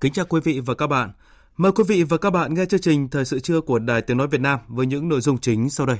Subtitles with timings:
[0.00, 1.10] Kính chào quý vị và các bạn.
[1.56, 4.16] Mời quý vị và các bạn nghe chương trình Thời sự trưa của Đài Tiếng
[4.16, 5.98] Nói Việt Nam với những nội dung chính sau đây.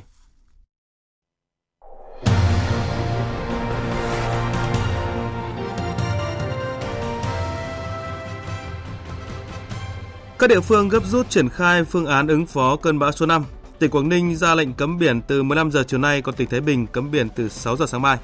[10.38, 13.44] Các địa phương gấp rút triển khai phương án ứng phó cơn bão số 5.
[13.78, 16.60] Tỉnh Quảng Ninh ra lệnh cấm biển từ 15 giờ chiều nay, còn tỉnh Thái
[16.60, 18.18] Bình cấm biển từ 6 giờ sáng mai.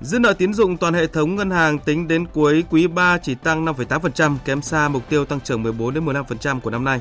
[0.00, 3.34] Dư nợ tín dụng toàn hệ thống ngân hàng tính đến cuối quý 3 chỉ
[3.34, 7.00] tăng 5,8%, kém xa mục tiêu tăng trưởng 14 đến 15% của năm nay.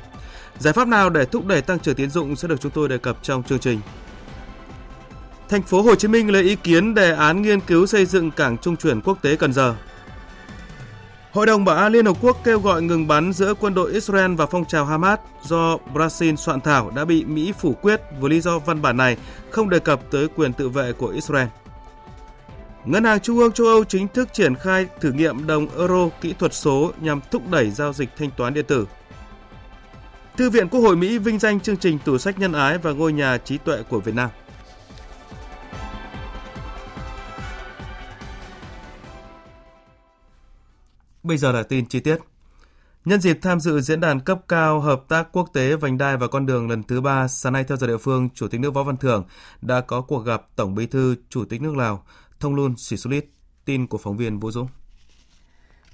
[0.59, 2.97] Giải pháp nào để thúc đẩy tăng trưởng tín dụng sẽ được chúng tôi đề
[2.97, 3.80] cập trong chương trình.
[5.49, 8.58] Thành phố Hồ Chí Minh lấy ý kiến đề án nghiên cứu xây dựng cảng
[8.58, 9.75] trung chuyển quốc tế Cần Giờ.
[11.31, 14.33] Hội đồng Bảo an Liên Hợp Quốc kêu gọi ngừng bắn giữa quân đội Israel
[14.36, 18.41] và phong trào Hamas do Brazil soạn thảo đã bị Mỹ phủ quyết với lý
[18.41, 19.17] do văn bản này
[19.49, 21.47] không đề cập tới quyền tự vệ của Israel.
[22.86, 26.34] Ngân hàng Trung ương châu Âu chính thức triển khai thử nghiệm đồng euro kỹ
[26.39, 28.88] thuật số nhằm thúc đẩy giao dịch thanh toán điện tử.
[30.38, 33.14] Thư viện Quốc hội Mỹ vinh danh chương trình tủ sách nhân ái và ngôi
[33.14, 34.30] nhà trí tuệ của Việt Nam.
[41.23, 42.17] Bây giờ là tin chi tiết.
[43.06, 46.27] Nhân dịp tham dự diễn đàn cấp cao hợp tác quốc tế vành đai và
[46.27, 48.83] con đường lần thứ ba, sáng nay theo giờ địa phương, Chủ tịch nước Võ
[48.83, 49.23] Văn Thưởng
[49.61, 52.04] đã có cuộc gặp Tổng Bí thư Chủ tịch nước Lào
[52.43, 53.26] Thông Luân Sisulit.
[53.65, 54.67] Tin của phóng viên Vũ Dũng.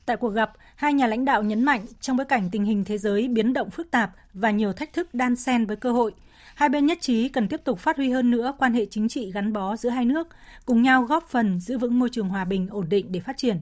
[0.06, 2.98] Tại cuộc gặp, hai nhà lãnh đạo nhấn mạnh trong bối cảnh tình hình thế
[2.98, 6.12] giới biến động phức tạp và nhiều thách thức đan xen với cơ hội,
[6.56, 9.32] hai bên nhất trí cần tiếp tục phát huy hơn nữa quan hệ chính trị
[9.32, 10.28] gắn bó giữa hai nước,
[10.66, 13.60] cùng nhau góp phần giữ vững môi trường hòa bình ổn định để phát triển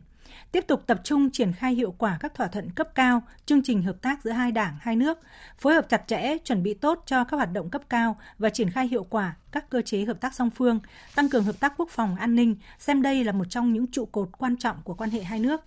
[0.52, 3.84] tiếp tục tập trung triển khai hiệu quả các thỏa thuận cấp cao, chương trình
[3.84, 5.20] hợp tác giữa hai đảng, hai nước,
[5.58, 8.70] phối hợp chặt chẽ, chuẩn bị tốt cho các hoạt động cấp cao và triển
[8.70, 10.80] khai hiệu quả các cơ chế hợp tác song phương,
[11.16, 14.06] tăng cường hợp tác quốc phòng an ninh, xem đây là một trong những trụ
[14.06, 15.62] cột quan trọng của quan hệ hai nước.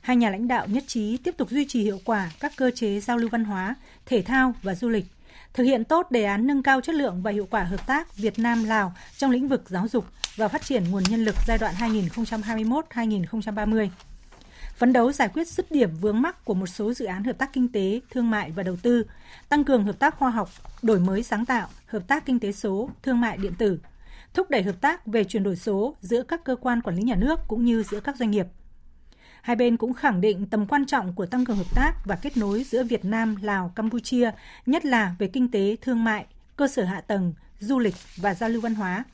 [0.00, 3.00] Hai nhà lãnh đạo nhất trí tiếp tục duy trì hiệu quả các cơ chế
[3.00, 3.74] giao lưu văn hóa,
[4.06, 5.06] thể thao và du lịch,
[5.56, 8.38] thực hiện tốt đề án nâng cao chất lượng và hiệu quả hợp tác Việt
[8.38, 10.04] Nam Lào trong lĩnh vực giáo dục
[10.36, 13.88] và phát triển nguồn nhân lực giai đoạn 2021-2030.
[14.76, 17.52] Phấn đấu giải quyết dứt điểm vướng mắc của một số dự án hợp tác
[17.52, 19.06] kinh tế, thương mại và đầu tư,
[19.48, 20.50] tăng cường hợp tác khoa học,
[20.82, 23.80] đổi mới sáng tạo, hợp tác kinh tế số, thương mại điện tử,
[24.34, 27.14] thúc đẩy hợp tác về chuyển đổi số giữa các cơ quan quản lý nhà
[27.14, 28.46] nước cũng như giữa các doanh nghiệp.
[29.46, 32.36] Hai bên cũng khẳng định tầm quan trọng của tăng cường hợp tác và kết
[32.36, 34.30] nối giữa Việt Nam, Lào, Campuchia,
[34.66, 36.26] nhất là về kinh tế, thương mại,
[36.56, 39.04] cơ sở hạ tầng, du lịch và giao lưu văn hóa.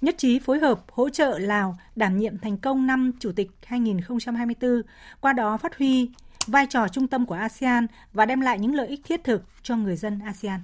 [0.00, 4.82] Nhất trí phối hợp hỗ trợ Lào đảm nhiệm thành công năm Chủ tịch 2024,
[5.20, 6.10] qua đó phát huy
[6.46, 9.76] vai trò trung tâm của ASEAN và đem lại những lợi ích thiết thực cho
[9.76, 10.60] người dân ASEAN.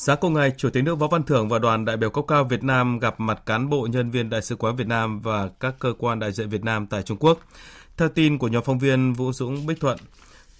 [0.00, 2.44] Sáng cùng ngày, Chủ tịch nước Võ Văn Thưởng và đoàn đại biểu cấp cao
[2.44, 5.74] Việt Nam gặp mặt cán bộ nhân viên Đại sứ quán Việt Nam và các
[5.78, 7.38] cơ quan đại diện Việt Nam tại Trung Quốc.
[7.96, 9.98] Theo tin của nhóm phóng viên Vũ Dũng Bích Thuận,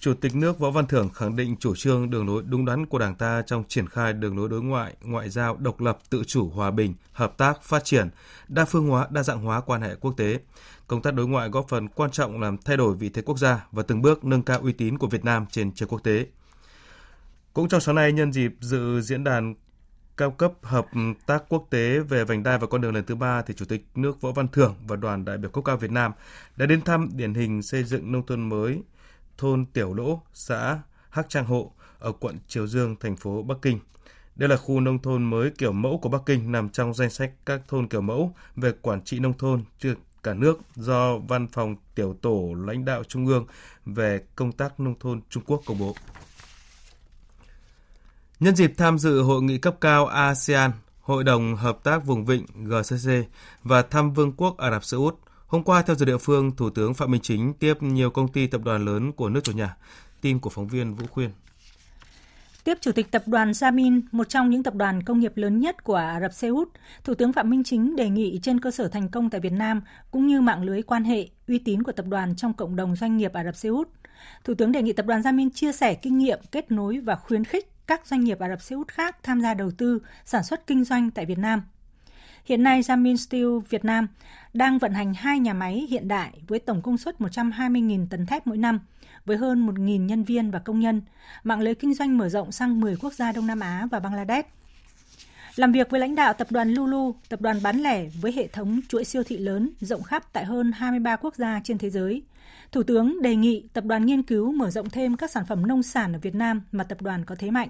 [0.00, 2.98] Chủ tịch nước Võ Văn Thưởng khẳng định chủ trương đường lối đúng đắn của
[2.98, 6.48] Đảng ta trong triển khai đường lối đối ngoại, ngoại giao độc lập, tự chủ,
[6.48, 8.08] hòa bình, hợp tác, phát triển,
[8.48, 10.40] đa phương hóa, đa dạng hóa quan hệ quốc tế.
[10.86, 13.66] Công tác đối ngoại góp phần quan trọng làm thay đổi vị thế quốc gia
[13.72, 16.26] và từng bước nâng cao uy tín của Việt Nam trên trường quốc tế.
[17.54, 19.54] Cũng trong sáng nay, nhân dịp dự diễn đàn
[20.16, 20.86] cao cấp hợp
[21.26, 23.86] tác quốc tế về vành đai và con đường lần thứ ba thì Chủ tịch
[23.94, 26.12] nước Võ Văn Thưởng và đoàn đại biểu cấp cao Việt Nam
[26.56, 28.82] đã đến thăm điển hình xây dựng nông thôn mới
[29.38, 30.80] thôn Tiểu Lỗ, xã
[31.10, 33.78] Hắc Trang Hộ ở quận Triều Dương, thành phố Bắc Kinh.
[34.36, 37.32] Đây là khu nông thôn mới kiểu mẫu của Bắc Kinh nằm trong danh sách
[37.46, 41.76] các thôn kiểu mẫu về quản trị nông thôn trên cả nước do Văn phòng
[41.94, 43.46] Tiểu tổ lãnh đạo Trung ương
[43.86, 45.94] về công tác nông thôn Trung Quốc công bố.
[48.40, 50.70] Nhân dịp tham dự hội nghị cấp cao ASEAN,
[51.00, 53.10] Hội đồng Hợp tác Vùng Vịnh GCC
[53.62, 55.14] và thăm Vương quốc Ả Rập Xê Út,
[55.46, 58.46] hôm qua theo giờ địa phương, Thủ tướng Phạm Minh Chính tiếp nhiều công ty
[58.46, 59.76] tập đoàn lớn của nước chủ nhà.
[60.20, 61.30] Tin của phóng viên Vũ Khuyên.
[62.64, 65.84] Tiếp Chủ tịch Tập đoàn Jamin, một trong những tập đoàn công nghiệp lớn nhất
[65.84, 66.68] của Ả Rập Xê Út,
[67.04, 69.82] Thủ tướng Phạm Minh Chính đề nghị trên cơ sở thành công tại Việt Nam
[70.10, 73.16] cũng như mạng lưới quan hệ, uy tín của tập đoàn trong cộng đồng doanh
[73.16, 73.88] nghiệp Ả Rập Xê Út.
[74.44, 77.44] Thủ tướng đề nghị Tập đoàn Jamin chia sẻ kinh nghiệm, kết nối và khuyến
[77.44, 80.66] khích các doanh nghiệp Ả Rập Xê Út khác tham gia đầu tư, sản xuất
[80.66, 81.62] kinh doanh tại Việt Nam.
[82.44, 84.06] Hiện nay, Jamin Steel Việt Nam
[84.54, 88.46] đang vận hành hai nhà máy hiện đại với tổng công suất 120.000 tấn thép
[88.46, 88.80] mỗi năm,
[89.24, 91.02] với hơn 1.000 nhân viên và công nhân.
[91.44, 94.48] Mạng lưới kinh doanh mở rộng sang 10 quốc gia Đông Nam Á và Bangladesh.
[95.56, 98.80] Làm việc với lãnh đạo tập đoàn Lulu, tập đoàn bán lẻ với hệ thống
[98.88, 102.22] chuỗi siêu thị lớn rộng khắp tại hơn 23 quốc gia trên thế giới.
[102.72, 105.82] Thủ tướng đề nghị tập đoàn nghiên cứu mở rộng thêm các sản phẩm nông
[105.82, 107.68] sản ở Việt Nam mà tập đoàn có thế mạnh,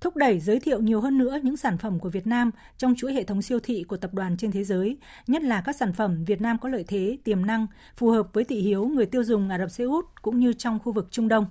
[0.00, 3.12] thúc đẩy giới thiệu nhiều hơn nữa những sản phẩm của Việt Nam trong chuỗi
[3.12, 4.96] hệ thống siêu thị của tập đoàn trên thế giới,
[5.26, 8.44] nhất là các sản phẩm Việt Nam có lợi thế, tiềm năng, phù hợp với
[8.44, 11.28] thị hiếu người tiêu dùng Ả Rập Xê Út cũng như trong khu vực Trung
[11.28, 11.46] Đông.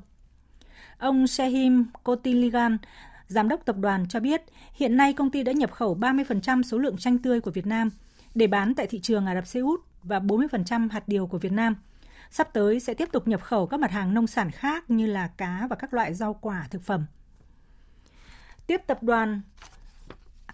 [0.97, 2.77] Ông Shahim Kotiligan,
[3.27, 4.41] giám đốc tập đoàn cho biết,
[4.73, 7.89] hiện nay công ty đã nhập khẩu 30% số lượng chanh tươi của Việt Nam
[8.35, 11.51] để bán tại thị trường Ả Rập Xê Út và 40% hạt điều của Việt
[11.51, 11.75] Nam.
[12.33, 15.27] Sắp tới sẽ tiếp tục nhập khẩu các mặt hàng nông sản khác như là
[15.27, 17.05] cá và các loại rau quả thực phẩm.
[18.67, 19.41] Tiếp tập đoàn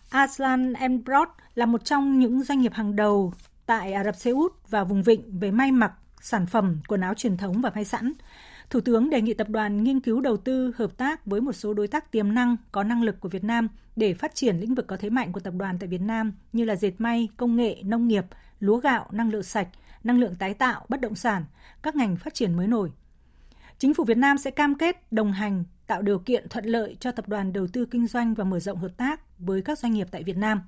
[0.09, 3.33] Aslan Embrot là một trong những doanh nghiệp hàng đầu
[3.65, 7.13] tại Ả Rập Xê Út và vùng vịnh về may mặc, sản phẩm, quần áo
[7.13, 8.13] truyền thống và may sẵn.
[8.69, 11.73] Thủ tướng đề nghị tập đoàn nghiên cứu đầu tư hợp tác với một số
[11.73, 14.87] đối tác tiềm năng có năng lực của Việt Nam để phát triển lĩnh vực
[14.87, 17.81] có thế mạnh của tập đoàn tại Việt Nam như là dệt may, công nghệ,
[17.83, 18.25] nông nghiệp,
[18.59, 19.67] lúa gạo, năng lượng sạch,
[20.03, 21.45] năng lượng tái tạo, bất động sản,
[21.81, 22.91] các ngành phát triển mới nổi.
[23.77, 27.11] Chính phủ Việt Nam sẽ cam kết đồng hành tạo điều kiện thuận lợi cho
[27.11, 30.07] tập đoàn đầu tư kinh doanh và mở rộng hợp tác với các doanh nghiệp
[30.11, 30.61] tại Việt Nam.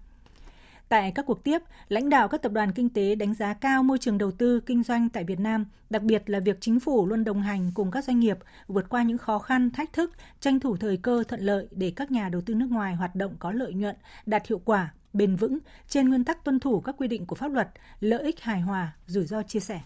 [0.90, 3.98] Tại các cuộc tiếp, lãnh đạo các tập đoàn kinh tế đánh giá cao môi
[3.98, 7.24] trường đầu tư kinh doanh tại Việt Nam, đặc biệt là việc chính phủ luôn
[7.24, 8.38] đồng hành cùng các doanh nghiệp
[8.68, 12.12] vượt qua những khó khăn, thách thức, tranh thủ thời cơ thuận lợi để các
[12.12, 13.96] nhà đầu tư nước ngoài hoạt động có lợi nhuận,
[14.26, 17.52] đạt hiệu quả, bền vững trên nguyên tắc tuân thủ các quy định của pháp
[17.52, 17.70] luật,
[18.00, 19.82] lợi ích hài hòa, rủi ro chia sẻ.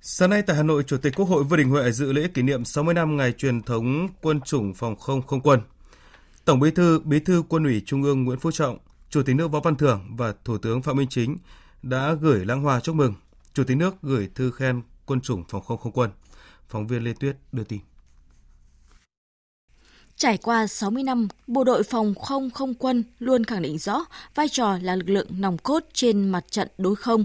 [0.00, 2.42] Sáng nay tại Hà Nội, Chủ tịch Quốc hội Vương Đình Huệ dự lễ kỷ
[2.42, 5.60] niệm 60 năm ngày truyền thống quân chủng phòng không không quân.
[6.44, 8.78] Tổng Bí thư, Bí thư Quân ủy Trung ương Nguyễn Phú Trọng,
[9.10, 11.36] Chủ tịch nước Võ Văn Thưởng và Thủ tướng Phạm Minh Chính
[11.82, 13.14] đã gửi lãng hoa chúc mừng.
[13.54, 16.10] Chủ tịch nước gửi thư khen quân chủng phòng không không quân.
[16.68, 17.80] Phóng viên Lê Tuyết đưa tin.
[20.22, 24.04] Trải qua 60 năm, bộ đội phòng không không quân luôn khẳng định rõ
[24.34, 27.24] vai trò là lực lượng nòng cốt trên mặt trận đối không.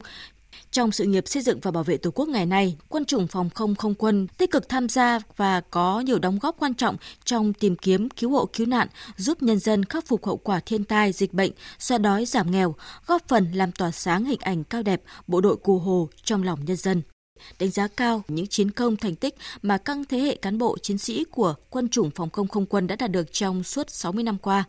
[0.72, 3.50] Trong sự nghiệp xây dựng và bảo vệ Tổ quốc ngày nay, quân chủng phòng
[3.50, 7.54] không không quân tích cực tham gia và có nhiều đóng góp quan trọng trong
[7.54, 11.12] tìm kiếm cứu hộ cứu nạn, giúp nhân dân khắc phục hậu quả thiên tai,
[11.12, 12.76] dịch bệnh, xóa đói giảm nghèo,
[13.08, 16.60] góp phần làm tỏa sáng hình ảnh cao đẹp bộ đội Cù Hồ trong lòng
[16.66, 17.02] nhân dân
[17.60, 20.98] đánh giá cao những chiến công thành tích mà các thế hệ cán bộ chiến
[20.98, 24.38] sĩ của quân chủng phòng không không quân đã đạt được trong suốt 60 năm
[24.38, 24.64] qua.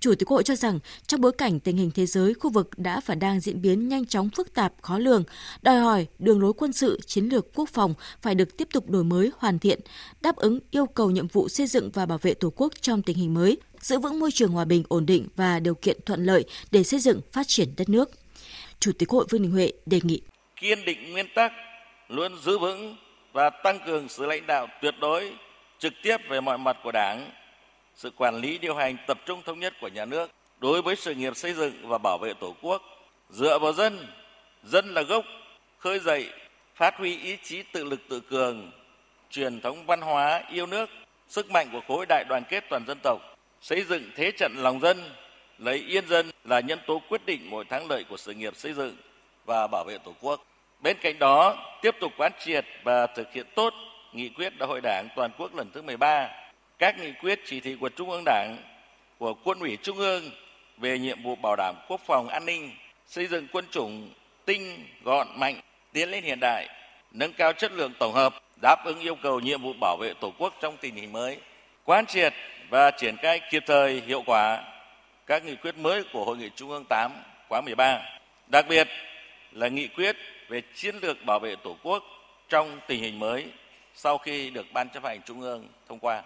[0.00, 3.00] Chủ tịch Hội cho rằng trong bối cảnh tình hình thế giới khu vực đã
[3.06, 5.24] và đang diễn biến nhanh chóng phức tạp khó lường,
[5.62, 9.04] đòi hỏi đường lối quân sự chiến lược quốc phòng phải được tiếp tục đổi
[9.04, 9.80] mới hoàn thiện,
[10.20, 13.16] đáp ứng yêu cầu nhiệm vụ xây dựng và bảo vệ Tổ quốc trong tình
[13.16, 16.44] hình mới, giữ vững môi trường hòa bình ổn định và điều kiện thuận lợi
[16.70, 18.10] để xây dựng phát triển đất nước.
[18.80, 20.20] Chủ tịch Hội Vương Đình Huệ đề nghị
[20.60, 21.52] kiên định nguyên tắc
[22.08, 22.96] luôn giữ vững
[23.32, 25.32] và tăng cường sự lãnh đạo tuyệt đối
[25.78, 27.30] trực tiếp về mọi mặt của Đảng,
[27.94, 31.14] sự quản lý điều hành tập trung thống nhất của nhà nước đối với sự
[31.14, 32.82] nghiệp xây dựng và bảo vệ Tổ quốc,
[33.30, 34.06] dựa vào dân,
[34.62, 35.24] dân là gốc,
[35.78, 36.30] khơi dậy,
[36.74, 38.70] phát huy ý chí tự lực tự cường,
[39.30, 40.90] truyền thống văn hóa yêu nước,
[41.28, 43.20] sức mạnh của khối đại đoàn kết toàn dân tộc,
[43.60, 45.10] xây dựng thế trận lòng dân,
[45.58, 48.72] lấy yên dân là nhân tố quyết định mọi thắng lợi của sự nghiệp xây
[48.72, 48.96] dựng
[49.46, 50.44] và bảo vệ Tổ quốc.
[50.80, 53.74] Bên cạnh đó, tiếp tục quán triệt và thực hiện tốt
[54.12, 56.28] nghị quyết Đại hội Đảng toàn quốc lần thứ 13,
[56.78, 58.56] các nghị quyết chỉ thị của Trung ương Đảng,
[59.18, 60.22] của Quân ủy Trung ương
[60.78, 62.70] về nhiệm vụ bảo đảm quốc phòng an ninh,
[63.06, 64.10] xây dựng quân chủng
[64.44, 65.60] tinh, gọn, mạnh,
[65.92, 66.68] tiến lên hiện đại,
[67.12, 70.32] nâng cao chất lượng tổng hợp, đáp ứng yêu cầu nhiệm vụ bảo vệ Tổ
[70.38, 71.38] quốc trong tình hình mới,
[71.84, 72.34] quán triệt
[72.68, 74.64] và triển khai kịp thời hiệu quả
[75.26, 77.12] các nghị quyết mới của Hội nghị Trung ương 8
[77.48, 78.02] khóa 13.
[78.46, 78.88] Đặc biệt
[79.52, 80.16] là nghị quyết
[80.48, 82.02] về chiến lược bảo vệ Tổ quốc
[82.48, 83.44] trong tình hình mới
[83.94, 86.22] sau khi được Ban chấp hành Trung ương thông qua.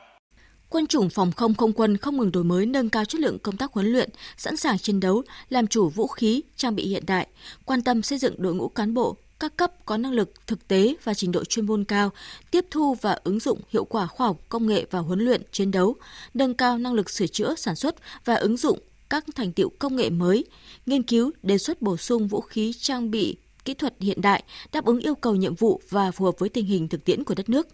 [0.69, 3.57] Quân chủng phòng không không quân không ngừng đổi mới nâng cao chất lượng công
[3.57, 7.27] tác huấn luyện, sẵn sàng chiến đấu, làm chủ vũ khí, trang bị hiện đại,
[7.65, 10.95] quan tâm xây dựng đội ngũ cán bộ, các cấp có năng lực thực tế
[11.05, 12.11] và trình độ chuyên môn cao,
[12.51, 15.71] tiếp thu và ứng dụng hiệu quả khoa học, công nghệ và huấn luyện chiến
[15.71, 15.97] đấu,
[16.35, 18.79] nâng cao năng lực sửa chữa, sản xuất và ứng dụng
[19.11, 20.45] các thành tiệu công nghệ mới,
[20.87, 24.85] nghiên cứu đề xuất bổ sung vũ khí trang bị kỹ thuật hiện đại, đáp
[24.85, 27.49] ứng yêu cầu nhiệm vụ và phù hợp với tình hình thực tiễn của đất
[27.49, 27.69] nước.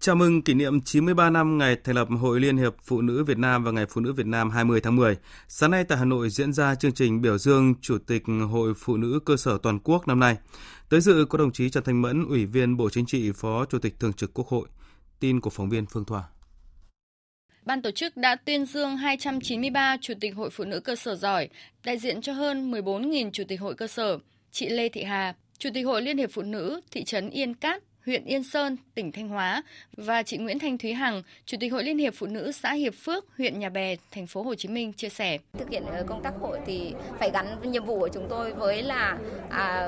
[0.00, 3.38] Chào mừng kỷ niệm 93 năm ngày thành lập Hội Liên hiệp Phụ nữ Việt
[3.38, 5.16] Nam và Ngày Phụ nữ Việt Nam 20 tháng 10.
[5.48, 8.96] Sáng nay tại Hà Nội diễn ra chương trình biểu dương Chủ tịch Hội Phụ
[8.96, 10.36] nữ cơ sở toàn quốc năm nay.
[10.88, 13.78] Tới dự có đồng chí Trần Thanh Mẫn, Ủy viên Bộ Chính trị, Phó Chủ
[13.78, 14.68] tịch Thường trực Quốc hội.
[15.20, 16.22] Tin của phóng viên Phương Thoa.
[17.70, 21.48] Ban tổ chức đã tuyên dương 293 Chủ tịch Hội Phụ nữ cơ sở giỏi,
[21.84, 24.18] đại diện cho hơn 14.000 Chủ tịch Hội cơ sở.
[24.50, 27.82] Chị Lê Thị Hà, Chủ tịch Hội Liên hiệp Phụ nữ thị trấn Yên Cát,
[28.06, 29.62] huyện Yên Sơn, tỉnh Thanh Hóa
[29.96, 32.94] và chị Nguyễn Thanh Thúy Hằng, Chủ tịch Hội Liên hiệp Phụ nữ xã Hiệp
[32.94, 35.38] Phước, huyện Nhà Bè, thành phố Hồ Chí Minh chia sẻ.
[35.58, 38.82] Thực hiện ờ, công tác hội thì phải gắn nhiệm vụ của chúng tôi với
[38.82, 39.18] là
[39.50, 39.86] à,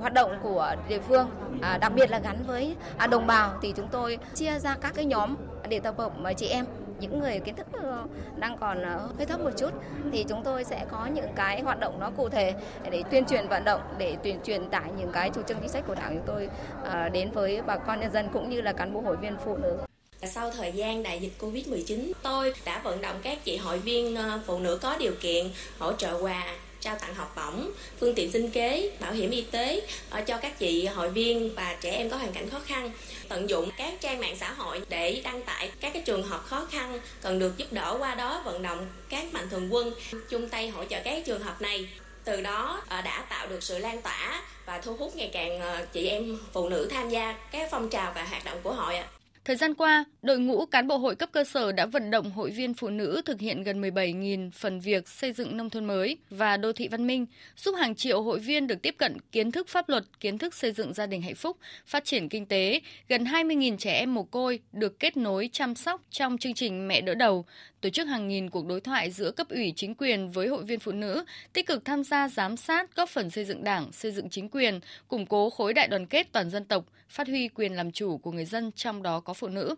[0.00, 1.30] hoạt động của địa phương,
[1.62, 4.92] à, đặc biệt là gắn với à, đồng bào thì chúng tôi chia ra các
[4.94, 5.36] cái nhóm
[5.68, 6.64] để tập hợp ờ, chị em
[7.02, 8.04] những người kiến thức ờ,
[8.36, 9.70] đang còn ờ, hơi thấp một chút
[10.12, 12.54] thì chúng tôi sẽ có những cái hoạt động nó cụ thể
[12.90, 15.84] để tuyên truyền vận động để tuyên truyền tải những cái chủ trương chính sách
[15.86, 16.48] của đảng chúng tôi
[16.84, 19.56] ờ, đến với bà con nhân dân cũng như là cán bộ hội viên phụ
[19.56, 19.76] nữ.
[20.22, 24.16] Sau thời gian đại dịch Covid-19, tôi đã vận động các chị hội viên
[24.46, 25.46] phụ nữ có điều kiện
[25.78, 26.44] hỗ trợ quà
[26.82, 27.70] trao tặng học bổng,
[28.00, 31.76] phương tiện sinh kế, bảo hiểm y tế ờ, cho các chị hội viên và
[31.80, 32.90] trẻ em có hoàn cảnh khó khăn.
[33.28, 36.66] Tận dụng các trang mạng xã hội để đăng tải các cái trường hợp khó
[36.70, 39.94] khăn cần được giúp đỡ qua đó vận động các mạnh thường quân
[40.28, 41.88] chung tay hỗ trợ các trường hợp này
[42.24, 45.86] từ đó ờ, đã tạo được sự lan tỏa và thu hút ngày càng ờ,
[45.92, 49.06] chị em phụ nữ tham gia các phong trào và hoạt động của hội ạ.
[49.44, 52.50] Thời gian qua, đội ngũ cán bộ hội cấp cơ sở đã vận động hội
[52.50, 56.56] viên phụ nữ thực hiện gần 17.000 phần việc xây dựng nông thôn mới và
[56.56, 59.88] đô thị văn minh, giúp hàng triệu hội viên được tiếp cận kiến thức pháp
[59.88, 61.56] luật, kiến thức xây dựng gia đình hạnh phúc,
[61.86, 62.80] phát triển kinh tế.
[63.08, 67.00] Gần 20.000 trẻ em mồ côi được kết nối chăm sóc trong chương trình Mẹ
[67.00, 67.44] đỡ đầu,
[67.82, 70.80] tổ chức hàng nghìn cuộc đối thoại giữa cấp ủy chính quyền với hội viên
[70.80, 74.30] phụ nữ, tích cực tham gia giám sát, góp phần xây dựng đảng, xây dựng
[74.30, 77.92] chính quyền, củng cố khối đại đoàn kết toàn dân tộc, phát huy quyền làm
[77.92, 79.74] chủ của người dân trong đó có phụ nữ.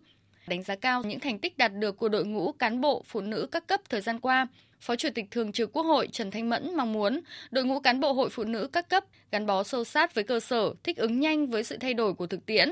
[0.46, 3.46] Đánh giá cao những thành tích đạt được của đội ngũ cán bộ phụ nữ
[3.52, 4.46] các cấp thời gian qua,
[4.80, 7.20] Phó Chủ tịch Thường trực Quốc hội Trần Thanh Mẫn mong muốn
[7.50, 10.40] đội ngũ cán bộ hội phụ nữ các cấp gắn bó sâu sát với cơ
[10.40, 12.68] sở, thích ứng nhanh với sự thay đổi của thực tiễn,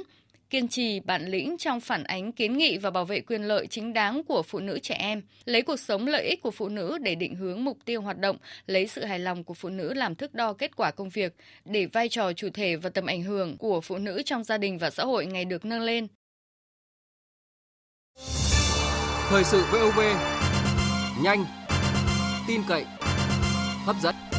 [0.53, 3.93] kiên trì, bản lĩnh trong phản ánh kiến nghị và bảo vệ quyền lợi chính
[3.93, 7.15] đáng của phụ nữ trẻ em, lấy cuộc sống lợi ích của phụ nữ để
[7.15, 10.35] định hướng mục tiêu hoạt động, lấy sự hài lòng của phụ nữ làm thước
[10.35, 13.81] đo kết quả công việc, để vai trò chủ thể và tầm ảnh hưởng của
[13.81, 16.07] phụ nữ trong gia đình và xã hội ngày được nâng lên.
[19.29, 20.01] Thời sự VOV,
[21.23, 21.45] nhanh,
[22.49, 22.85] tin cậy,
[23.85, 24.32] hấp dẫn.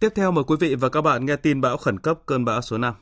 [0.00, 2.62] Tiếp theo mời quý vị và các bạn nghe tin bão khẩn cấp cơn bão
[2.62, 2.94] số 5.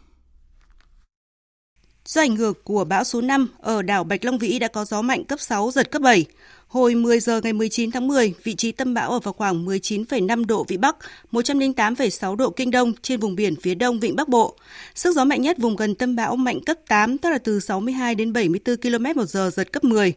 [2.04, 5.02] Do ảnh hưởng của bão số 5, ở đảo Bạch Long Vĩ đã có gió
[5.02, 6.24] mạnh cấp 6, giật cấp 7.
[6.66, 10.46] Hồi 10 giờ ngày 19 tháng 10, vị trí tâm bão ở vào khoảng 19,5
[10.46, 10.96] độ Vĩ Bắc,
[11.32, 14.56] 108,6 độ Kinh Đông trên vùng biển phía đông Vịnh Bắc Bộ.
[14.94, 18.14] Sức gió mạnh nhất vùng gần tâm bão mạnh cấp 8, tức là từ 62
[18.14, 20.14] đến 74 km một giờ, giật cấp 10.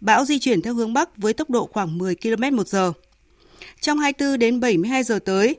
[0.00, 2.92] Bão di chuyển theo hướng Bắc với tốc độ khoảng 10 km một giờ.
[3.80, 5.56] Trong 24 đến 72 giờ tới,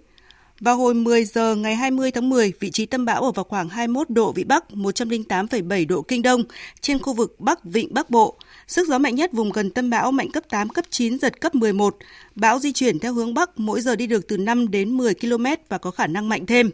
[0.62, 3.70] vào hồi 10 giờ ngày 20 tháng 10, vị trí tâm bão ở vào khoảng
[3.70, 6.44] 21 độ Vĩ Bắc, 108,7 độ Kinh Đông
[6.82, 8.38] trên khu vực Bắc Vịnh Bắc Bộ.
[8.68, 11.56] Sức gió mạnh nhất vùng gần tâm bão mạnh cấp 8, cấp 9, giật cấp
[11.56, 11.98] 11.
[12.36, 15.46] Bão di chuyển theo hướng Bắc, mỗi giờ đi được từ 5 đến 10 km
[15.70, 16.72] và có khả năng mạnh thêm.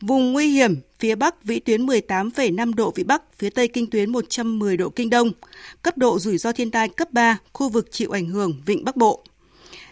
[0.00, 4.10] Vùng nguy hiểm, phía Bắc vĩ tuyến 18,5 độ Vĩ Bắc, phía Tây kinh tuyến
[4.10, 5.32] 110 độ Kinh Đông.
[5.82, 8.96] Cấp độ rủi ro thiên tai cấp 3, khu vực chịu ảnh hưởng Vịnh Bắc
[8.96, 9.24] Bộ.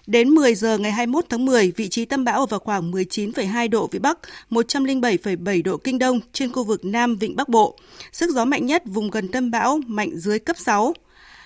[0.06, 3.70] Đến 10 giờ ngày 21 tháng 10, vị trí tâm bão ở vào khoảng 19,2
[3.70, 4.18] độ Vĩ Bắc,
[4.50, 7.78] 107,7 độ Kinh Đông trên khu vực Nam Vịnh Bắc Bộ.
[8.12, 10.94] Sức gió mạnh nhất vùng gần tâm bão mạnh dưới cấp 6.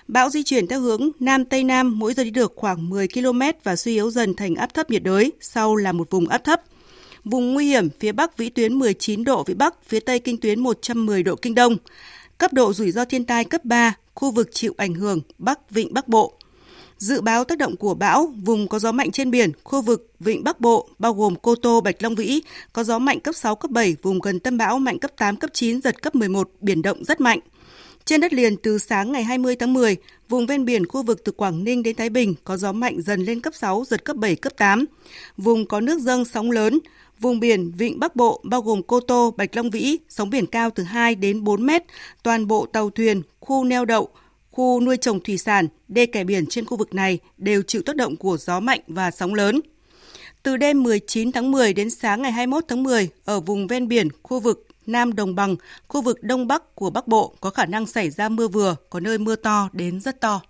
[0.07, 3.41] Bão di chuyển theo hướng Nam Tây Nam mỗi giờ đi được khoảng 10 km
[3.63, 6.61] và suy yếu dần thành áp thấp nhiệt đới, sau là một vùng áp thấp.
[7.23, 10.59] Vùng nguy hiểm phía Bắc vĩ tuyến 19 độ Vĩ Bắc, phía Tây kinh tuyến
[10.59, 11.77] 110 độ Kinh Đông.
[12.37, 15.93] Cấp độ rủi ro thiên tai cấp 3, khu vực chịu ảnh hưởng Bắc Vịnh
[15.93, 16.38] Bắc Bộ.
[16.99, 20.43] Dự báo tác động của bão, vùng có gió mạnh trên biển, khu vực Vịnh
[20.43, 22.41] Bắc Bộ, bao gồm Cô Tô, Bạch Long Vĩ,
[22.73, 25.49] có gió mạnh cấp 6, cấp 7, vùng gần tâm bão mạnh cấp 8, cấp
[25.53, 27.39] 9, giật cấp 11, biển động rất mạnh.
[28.05, 29.97] Trên đất liền từ sáng ngày 20 tháng 10,
[30.29, 33.23] vùng ven biển khu vực từ Quảng Ninh đến Thái Bình có gió mạnh dần
[33.23, 34.85] lên cấp 6, giật cấp 7, cấp 8.
[35.37, 36.79] Vùng có nước dâng sóng lớn,
[37.19, 40.69] Vùng biển Vịnh Bắc Bộ bao gồm Cô Tô, Bạch Long Vĩ, sóng biển cao
[40.69, 41.83] từ 2 đến 4 mét.
[42.23, 44.09] Toàn bộ tàu thuyền, khu neo đậu,
[44.59, 47.95] khu nuôi trồng thủy sản, đê kè biển trên khu vực này đều chịu tác
[47.95, 49.61] động của gió mạnh và sóng lớn.
[50.43, 54.07] Từ đêm 19 tháng 10 đến sáng ngày 21 tháng 10, ở vùng ven biển,
[54.23, 55.55] khu vực Nam Đồng Bằng,
[55.87, 58.99] khu vực Đông Bắc của Bắc Bộ có khả năng xảy ra mưa vừa, có
[58.99, 60.41] nơi mưa to đến rất to.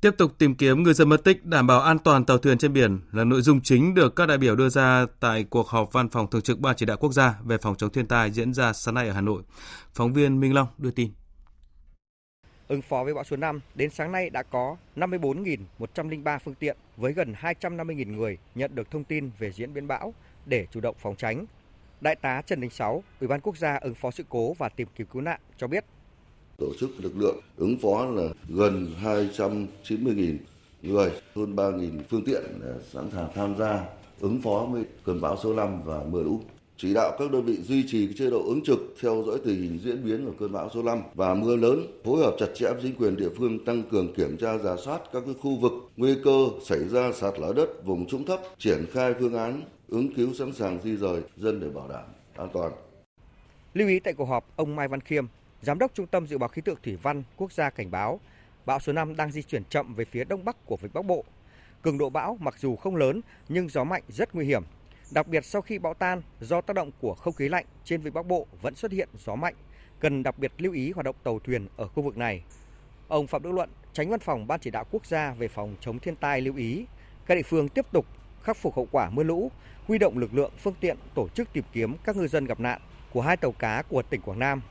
[0.00, 2.72] Tiếp tục tìm kiếm người dân mất tích, đảm bảo an toàn tàu thuyền trên
[2.72, 6.08] biển là nội dung chính được các đại biểu đưa ra tại cuộc họp văn
[6.08, 8.72] phòng thường trực Ban chỉ đạo quốc gia về phòng chống thiên tai diễn ra
[8.72, 9.42] sáng nay ở Hà Nội.
[9.94, 11.10] Phóng viên Minh Long đưa tin.
[12.68, 17.12] Ứng phó với bão số 5, đến sáng nay đã có 54.103 phương tiện với
[17.12, 20.14] gần 250.000 người nhận được thông tin về diễn biến bão
[20.46, 21.46] để chủ động phòng tránh.
[22.00, 24.88] Đại tá Trần Đình Sáu, Ủy ban Quốc gia ứng phó sự cố và tìm
[24.96, 25.84] kiếm cứu nạn cho biết
[26.58, 30.36] tổ chức lực lượng ứng phó là gần 290.000
[30.82, 32.42] người, hơn 3.000 phương tiện
[32.92, 33.84] sẵn sàng tham gia
[34.20, 36.40] ứng phó với cơn bão số 5 và mưa lũ.
[36.76, 39.78] Chỉ đạo các đơn vị duy trì chế độ ứng trực theo dõi tình hình
[39.84, 42.82] diễn biến của cơn bão số 5 và mưa lớn, phối hợp chặt chẽ với
[42.82, 46.48] chính quyền địa phương tăng cường kiểm tra giả soát các khu vực nguy cơ
[46.64, 50.52] xảy ra sạt lở đất vùng trũng thấp, triển khai phương án ứng cứu sẵn
[50.52, 52.04] sàng di rời dân để bảo đảm
[52.36, 52.72] an toàn.
[53.74, 55.26] Lưu ý tại cuộc họp, ông Mai Văn Khiêm,
[55.62, 58.20] Giám đốc Trung tâm Dự báo Khí tượng Thủy văn Quốc gia cảnh báo,
[58.66, 61.24] bão số 5 đang di chuyển chậm về phía đông bắc của vịnh Bắc Bộ.
[61.82, 64.62] Cường độ bão mặc dù không lớn nhưng gió mạnh rất nguy hiểm.
[65.10, 68.14] Đặc biệt sau khi bão tan, do tác động của không khí lạnh trên vịnh
[68.14, 69.54] Bắc Bộ vẫn xuất hiện gió mạnh,
[70.00, 72.44] cần đặc biệt lưu ý hoạt động tàu thuyền ở khu vực này.
[73.08, 75.98] Ông Phạm Đức Luận, tránh văn phòng Ban chỉ đạo quốc gia về phòng chống
[75.98, 76.86] thiên tai lưu ý,
[77.26, 78.06] các địa phương tiếp tục
[78.42, 79.50] khắc phục hậu quả mưa lũ,
[79.86, 82.80] huy động lực lượng phương tiện tổ chức tìm kiếm các ngư dân gặp nạn
[83.12, 84.62] của hai tàu cá của tỉnh Quảng Nam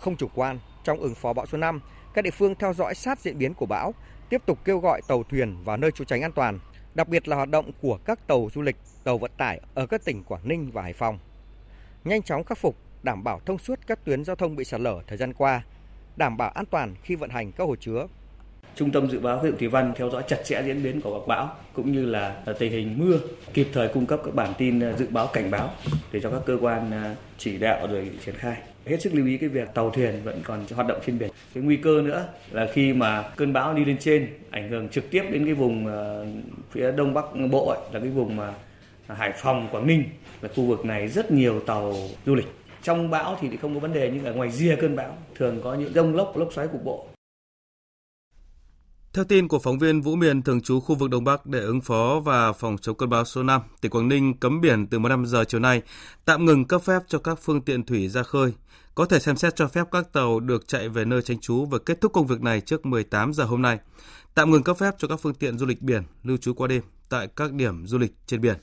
[0.00, 1.80] không chủ quan trong ứng phó bão số 5,
[2.14, 3.94] các địa phương theo dõi sát diễn biến của bão,
[4.28, 6.58] tiếp tục kêu gọi tàu thuyền vào nơi trú tránh an toàn,
[6.94, 10.04] đặc biệt là hoạt động của các tàu du lịch, tàu vận tải ở các
[10.04, 11.18] tỉnh Quảng Ninh và Hải Phòng.
[12.04, 15.00] Nhanh chóng khắc phục, đảm bảo thông suốt các tuyến giao thông bị sạt lở
[15.06, 15.62] thời gian qua,
[16.16, 18.06] đảm bảo an toàn khi vận hành các hồ chứa,
[18.76, 21.20] Trung tâm dự báo khí tượng thủy văn theo dõi chặt chẽ diễn biến của
[21.20, 23.18] các bão cũng như là tình hình mưa,
[23.54, 25.70] kịp thời cung cấp các bản tin à, dự báo cảnh báo
[26.12, 28.56] để cho các cơ quan à, chỉ đạo rồi triển khai.
[28.86, 31.30] Hết sức lưu ý cái việc tàu thuyền vẫn còn hoạt động trên biển.
[31.54, 35.10] Cái nguy cơ nữa là khi mà cơn bão đi lên trên ảnh hưởng trực
[35.10, 36.26] tiếp đến cái vùng ờ,
[36.70, 38.52] phía đông bắc bộ ấy, là cái vùng mà
[39.06, 40.04] Hải Phòng, Quảng Ninh
[40.42, 41.94] là khu vực này rất nhiều tàu
[42.26, 42.46] du lịch.
[42.82, 45.74] Trong bão thì không có vấn đề nhưng ở ngoài rìa cơn bão thường có
[45.74, 47.06] những rông lốc, lốc xoáy cục bộ
[49.14, 51.80] theo tin của phóng viên Vũ Miền thường trú khu vực Đông Bắc để ứng
[51.80, 55.26] phó và phòng chống cơn bão số 5, tỉnh Quảng Ninh cấm biển từ 15
[55.26, 55.82] giờ chiều nay,
[56.24, 58.52] tạm ngừng cấp phép cho các phương tiện thủy ra khơi.
[58.94, 61.78] Có thể xem xét cho phép các tàu được chạy về nơi tránh trú và
[61.86, 63.78] kết thúc công việc này trước 18 giờ hôm nay.
[64.34, 66.82] Tạm ngừng cấp phép cho các phương tiện du lịch biển lưu trú qua đêm
[67.08, 68.56] tại các điểm du lịch trên biển.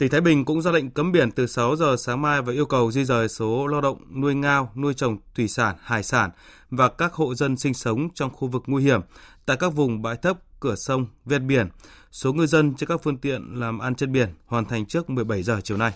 [0.00, 2.66] Tỉnh Thái Bình cũng ra lệnh cấm biển từ 6 giờ sáng mai và yêu
[2.66, 6.30] cầu di rời số lao động nuôi ngao, nuôi trồng thủy sản, hải sản
[6.70, 9.00] và các hộ dân sinh sống trong khu vực nguy hiểm
[9.46, 11.68] tại các vùng bãi thấp, cửa sông, ven biển.
[12.10, 15.42] Số ngư dân trên các phương tiện làm ăn trên biển hoàn thành trước 17
[15.42, 15.92] giờ chiều nay.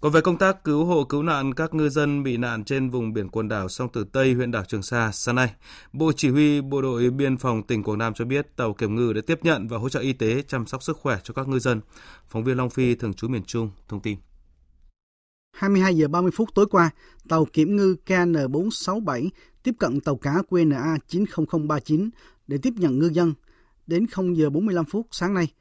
[0.00, 3.12] Còn về công tác cứu hộ cứu nạn các ngư dân bị nạn trên vùng
[3.12, 5.52] biển quần đảo sông Tử Tây, huyện đảo Trường Sa sáng nay,
[5.92, 9.12] Bộ Chỉ huy Bộ đội Biên phòng tỉnh Quảng Nam cho biết tàu kiểm ngư
[9.12, 11.58] đã tiếp nhận và hỗ trợ y tế chăm sóc sức khỏe cho các ngư
[11.58, 11.80] dân.
[12.28, 14.18] Phóng viên Long Phi thường trú miền Trung thông tin.
[15.58, 16.90] 22 giờ 30 phút tối qua,
[17.28, 19.28] tàu kiểm ngư KN467
[19.62, 22.10] tiếp cận tàu cá QNA 90039
[22.46, 23.34] để tiếp nhận ngư dân.
[23.86, 25.52] Đến 0 giờ 45 phút sáng nay,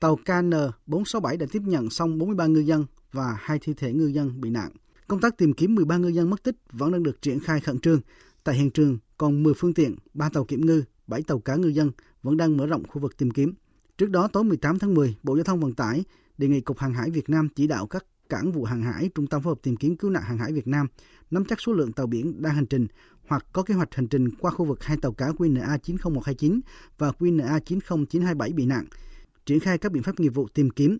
[0.00, 4.40] tàu KN467 đã tiếp nhận xong 43 ngư dân và hai thi thể ngư dân
[4.40, 4.70] bị nạn.
[5.08, 7.78] Công tác tìm kiếm 13 ngư dân mất tích vẫn đang được triển khai khẩn
[7.78, 8.00] trương.
[8.44, 11.68] Tại hiện trường còn 10 phương tiện, 3 tàu kiểm ngư, 7 tàu cá ngư
[11.68, 11.90] dân
[12.22, 13.54] vẫn đang mở rộng khu vực tìm kiếm.
[13.98, 16.04] Trước đó tối 18 tháng 10, Bộ Giao thông Vận tải
[16.38, 19.26] đề nghị Cục Hàng hải Việt Nam chỉ đạo các cảng vụ hàng hải, Trung
[19.26, 20.86] tâm phối hợp tìm kiếm cứu nạn hàng hải Việt Nam
[21.30, 22.86] nắm chắc số lượng tàu biển đang hành trình
[23.28, 26.60] hoặc có kế hoạch hành trình qua khu vực hai tàu cá QNA 90129
[26.98, 28.84] và QNA 90927 bị nạn,
[29.46, 30.98] triển khai các biện pháp nghiệp vụ tìm kiếm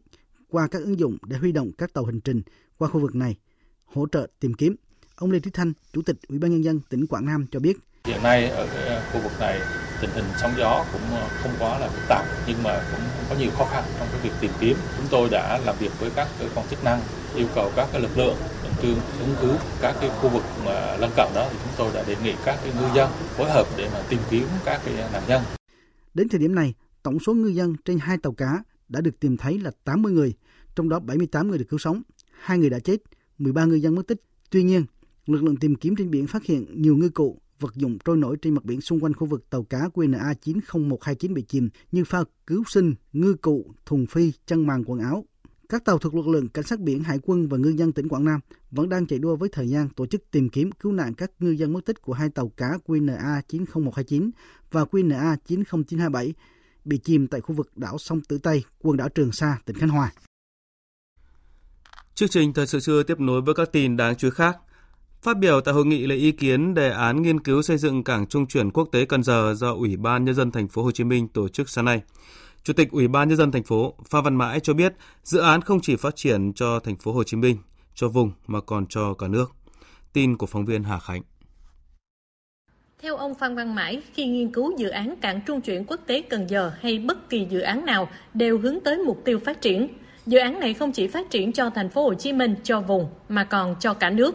[0.51, 2.43] qua các ứng dụng để huy động các tàu hành trình
[2.79, 3.39] qua khu vực này,
[3.85, 4.77] hỗ trợ tìm kiếm.
[5.17, 7.77] Ông Lê Trí Thanh, Chủ tịch Ủy ban nhân dân tỉnh Quảng Nam cho biết.
[8.05, 8.67] Hiện nay ở
[9.13, 9.61] khu vực này
[10.07, 13.35] tình hình sóng gió cũng ờ, không quá là phức tạp nhưng mà cũng có
[13.35, 14.77] nhiều khó khăn trong cái việc tìm kiếm.
[14.97, 17.01] Chúng tôi đã làm việc với các cơ quan chức năng
[17.35, 20.97] yêu cầu các cái lực lượng khẩn trương ứng cứu các cái khu vực mà
[20.97, 23.67] lân cận đó thì chúng tôi đã đề nghị các cái ngư dân phối hợp
[23.77, 25.43] để mà tìm kiếm các cái nạn nhân.
[26.15, 29.37] Đến thời điểm này, tổng số ngư dân trên hai tàu cá đã được tìm
[29.37, 30.35] thấy là 80 người,
[30.77, 32.03] trong đó 78 người được cứu sống,
[32.41, 32.97] hai người đã chết,
[33.39, 34.23] 13 ngư dân mất tích.
[34.51, 34.85] Tuy nhiên,
[35.27, 38.37] lực lượng tìm kiếm trên biển phát hiện nhiều ngư cụ, vật dụng trôi nổi
[38.43, 42.25] trên mặt biển xung quanh khu vực tàu cá QNA 90129 bị chìm như phao
[42.47, 45.25] cứu sinh, ngư cụ, thùng phi, chân màn quần áo.
[45.69, 48.25] Các tàu thuộc lực lượng cảnh sát biển, hải quân và ngư dân tỉnh Quảng
[48.25, 48.41] Nam
[48.71, 51.51] vẫn đang chạy đua với thời gian tổ chức tìm kiếm cứu nạn các ngư
[51.51, 54.31] dân mất tích của hai tàu cá QNA 90129
[54.71, 56.35] và QNA 90927
[56.85, 59.89] bị chìm tại khu vực đảo sông Tử Tây, quần đảo Trường Sa, tỉnh Khánh
[59.89, 60.13] Hòa.
[62.15, 64.57] Chương trình thời sự trưa tiếp nối với các tin đáng chú ý khác.
[65.25, 68.27] Phát biểu tại hội nghị lấy ý kiến đề án nghiên cứu xây dựng cảng
[68.27, 71.05] trung chuyển quốc tế Cần Giờ do Ủy ban nhân dân thành phố Hồ Chí
[71.05, 72.03] Minh tổ chức sáng nay.
[72.63, 75.61] Chủ tịch Ủy ban nhân dân thành phố Phan Văn Mãi cho biết, dự án
[75.61, 77.57] không chỉ phát triển cho thành phố Hồ Chí Minh,
[77.95, 79.53] cho vùng mà còn cho cả nước.
[80.13, 81.23] Tin của phóng viên Hà Khánh.
[83.03, 86.23] Theo ông Phan Văn Mãi, khi nghiên cứu dự án cảng trung chuyển quốc tế
[86.23, 89.89] Cần Giờ hay bất kỳ dự án nào đều hướng tới mục tiêu phát triển.
[90.27, 93.09] Dự án này không chỉ phát triển cho thành phố Hồ Chí Minh, cho vùng
[93.29, 94.35] mà còn cho cả nước.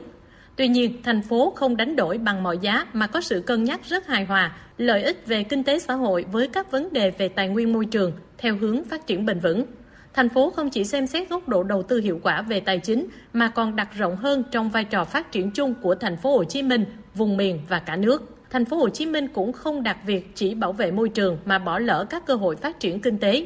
[0.59, 3.81] Tuy nhiên, thành phố không đánh đổi bằng mọi giá mà có sự cân nhắc
[3.83, 7.29] rất hài hòa, lợi ích về kinh tế xã hội với các vấn đề về
[7.29, 9.65] tài nguyên môi trường theo hướng phát triển bền vững.
[10.13, 13.07] Thành phố không chỉ xem xét góc độ đầu tư hiệu quả về tài chính
[13.33, 16.43] mà còn đặt rộng hơn trong vai trò phát triển chung của thành phố Hồ
[16.43, 18.37] Chí Minh, vùng miền và cả nước.
[18.49, 21.59] Thành phố Hồ Chí Minh cũng không đặt việc chỉ bảo vệ môi trường mà
[21.59, 23.45] bỏ lỡ các cơ hội phát triển kinh tế.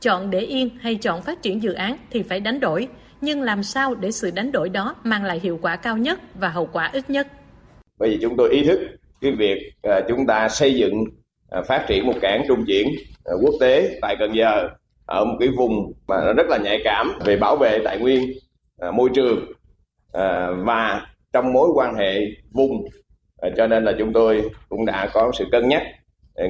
[0.00, 2.88] Chọn để yên hay chọn phát triển dự án thì phải đánh đổi,
[3.20, 6.48] nhưng làm sao để sự đánh đổi đó mang lại hiệu quả cao nhất và
[6.48, 7.26] hậu quả ít nhất.
[7.98, 8.80] Bởi vì chúng tôi ý thức
[9.20, 11.04] cái việc à, chúng ta xây dựng
[11.50, 12.88] à, phát triển một cảng trung chuyển
[13.24, 14.68] à, quốc tế tại Cần Giờ,
[15.06, 18.32] ở một cái vùng mà nó rất là nhạy cảm về bảo vệ tài nguyên
[18.92, 19.52] môi trường
[20.64, 22.20] và trong mối quan hệ
[22.52, 22.84] vùng
[23.56, 25.82] cho nên là chúng tôi cũng đã có sự cân nhắc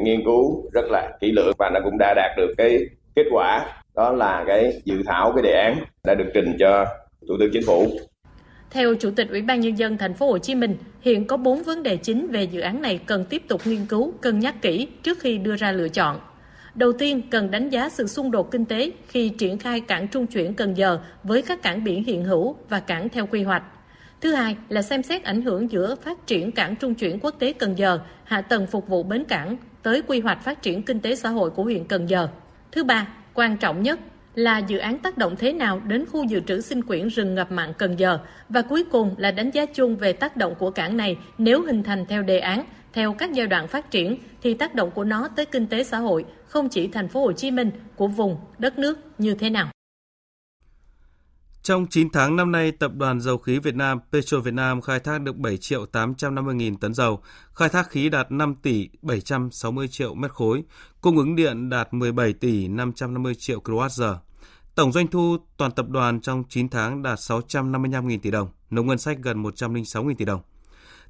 [0.00, 2.78] nghiên cứu rất là kỹ lưỡng và nó cũng đã đạt được cái
[3.16, 6.86] kết quả đó là cái dự thảo cái đề án đã được trình cho
[7.28, 7.90] thủ tướng chính phủ
[8.70, 11.62] theo Chủ tịch Ủy ban nhân dân thành phố Hồ Chí Minh, hiện có 4
[11.62, 14.88] vấn đề chính về dự án này cần tiếp tục nghiên cứu, cân nhắc kỹ
[15.02, 16.20] trước khi đưa ra lựa chọn.
[16.74, 20.26] Đầu tiên, cần đánh giá sự xung đột kinh tế khi triển khai cảng trung
[20.26, 23.62] chuyển Cần Giờ với các cảng biển hiện hữu và cảng theo quy hoạch.
[24.20, 27.52] Thứ hai là xem xét ảnh hưởng giữa phát triển cảng trung chuyển quốc tế
[27.52, 31.14] Cần Giờ, hạ tầng phục vụ bến cảng tới quy hoạch phát triển kinh tế
[31.14, 32.28] xã hội của huyện Cần Giờ.
[32.72, 34.00] Thứ ba, quan trọng nhất
[34.34, 37.52] là dự án tác động thế nào đến khu dự trữ sinh quyển rừng ngập
[37.52, 40.96] mặn Cần Giờ và cuối cùng là đánh giá chung về tác động của cảng
[40.96, 44.74] này nếu hình thành theo đề án, theo các giai đoạn phát triển, thì tác
[44.74, 47.70] động của nó tới kinh tế xã hội, không chỉ thành phố Hồ Chí Minh,
[47.96, 49.68] của vùng, đất nước như thế nào.
[51.68, 55.00] Trong 9 tháng năm nay, Tập đoàn Dầu khí Việt Nam Petro Việt Nam khai
[55.00, 59.88] thác được 7 triệu 850 nghìn tấn dầu, khai thác khí đạt 5 tỷ 760
[59.88, 60.62] triệu mét khối,
[61.00, 64.16] cung ứng điện đạt 17 tỷ 550 triệu kWh.
[64.74, 68.84] Tổng doanh thu toàn tập đoàn trong 9 tháng đạt 655 nghìn tỷ đồng, nộp
[68.84, 70.40] ngân sách gần 106 nghìn tỷ đồng.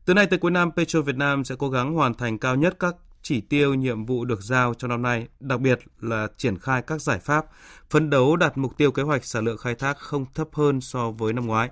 [0.04, 2.76] Từ nay tới cuối năm, Petro Việt Nam sẽ cố gắng hoàn thành cao nhất
[2.78, 6.82] các chỉ tiêu nhiệm vụ được giao cho năm nay, đặc biệt là triển khai
[6.82, 7.46] các giải pháp,
[7.90, 11.10] phấn đấu đạt mục tiêu kế hoạch sản lượng khai thác không thấp hơn so
[11.10, 11.70] với năm ngoái.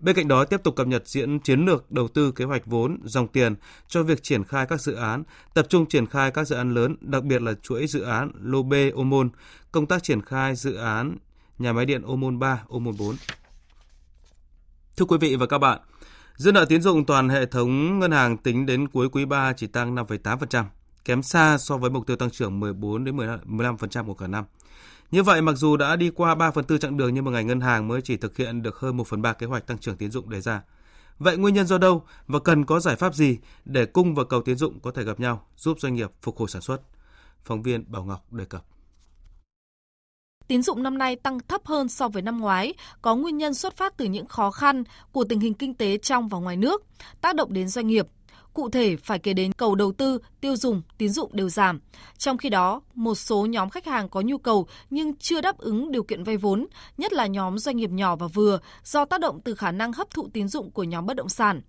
[0.00, 2.98] Bên cạnh đó, tiếp tục cập nhật diễn chiến lược đầu tư kế hoạch vốn,
[3.04, 3.54] dòng tiền
[3.88, 5.22] cho việc triển khai các dự án,
[5.54, 8.62] tập trung triển khai các dự án lớn, đặc biệt là chuỗi dự án Lô
[8.62, 9.30] B Ô Môn,
[9.72, 11.16] công tác triển khai dự án
[11.58, 13.16] nhà máy điện Ô Môn 3, Ô Môn 4.
[14.96, 15.78] Thưa quý vị và các bạn,
[16.36, 19.66] dư nợ tín dụng toàn hệ thống ngân hàng tính đến cuối quý 3 chỉ
[19.66, 20.64] tăng 5,8%
[21.08, 24.44] kém xa so với mục tiêu tăng trưởng 14 đến 15% của cả năm.
[25.10, 27.46] Như vậy, mặc dù đã đi qua 3 phần tư chặng đường nhưng mà ngành
[27.46, 29.96] ngân hàng mới chỉ thực hiện được hơn 1 phần 3 kế hoạch tăng trưởng
[29.96, 30.62] tiến dụng đề ra.
[31.18, 34.42] Vậy nguyên nhân do đâu và cần có giải pháp gì để cung và cầu
[34.42, 36.80] tiến dụng có thể gặp nhau, giúp doanh nghiệp phục hồi sản xuất?
[37.44, 38.64] Phóng viên Bảo Ngọc đề cập.
[40.48, 43.76] Tín dụng năm nay tăng thấp hơn so với năm ngoái, có nguyên nhân xuất
[43.76, 46.86] phát từ những khó khăn của tình hình kinh tế trong và ngoài nước,
[47.20, 48.06] tác động đến doanh nghiệp.
[48.54, 51.80] Cụ thể phải kể đến cầu đầu tư, tiêu dùng, tín dụng đều giảm.
[52.18, 55.92] Trong khi đó, một số nhóm khách hàng có nhu cầu nhưng chưa đáp ứng
[55.92, 59.40] điều kiện vay vốn, nhất là nhóm doanh nghiệp nhỏ và vừa do tác động
[59.44, 61.60] từ khả năng hấp thụ tín dụng của nhóm bất động sản.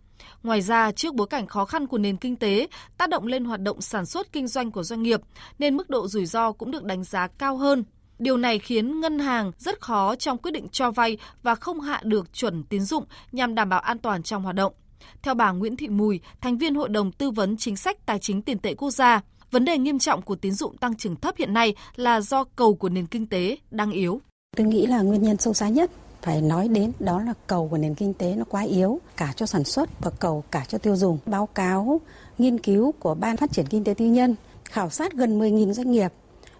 [0.44, 3.62] Ngoài ra, trước bối cảnh khó khăn của nền kinh tế, tác động lên hoạt
[3.62, 5.22] động sản xuất kinh doanh của doanh nghiệp,
[5.60, 7.84] nên mức độ rủi ro cũng được đánh giá cao hơn.
[8.20, 12.02] Điều này khiến ngân hàng rất khó trong quyết định cho vay và không hạ
[12.04, 14.74] được chuẩn tín dụng nhằm đảm bảo an toàn trong hoạt động.
[15.22, 18.42] Theo bà Nguyễn Thị Mùi, thành viên Hội đồng Tư vấn Chính sách Tài chính
[18.42, 21.54] Tiền tệ Quốc gia, vấn đề nghiêm trọng của tín dụng tăng trưởng thấp hiện
[21.54, 24.22] nay là do cầu của nền kinh tế đang yếu.
[24.58, 27.78] Tôi nghĩ là nguyên nhân sâu xa nhất phải nói đến đó là cầu của
[27.78, 30.96] nền kinh tế nó quá yếu cả cho sản xuất và cầu cả cho tiêu
[30.96, 31.18] dùng.
[31.26, 32.02] Báo cáo
[32.38, 34.36] nghiên cứu của Ban Phát triển Kinh tế Tư nhân
[34.66, 36.14] khảo sát gần 10.000 doanh nghiệp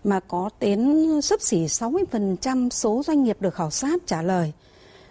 [0.04, 4.54] mà có đến sấp xỉ 60% số doanh nghiệp được khảo sát trả lời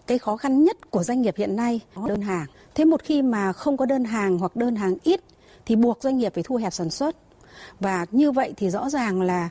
[0.09, 2.47] cái khó khăn nhất của doanh nghiệp hiện nay đơn hàng.
[2.75, 5.21] Thế một khi mà không có đơn hàng hoặc đơn hàng ít
[5.66, 7.16] thì buộc doanh nghiệp phải thu hẹp sản xuất.
[7.81, 9.49] Và như vậy thì rõ ràng là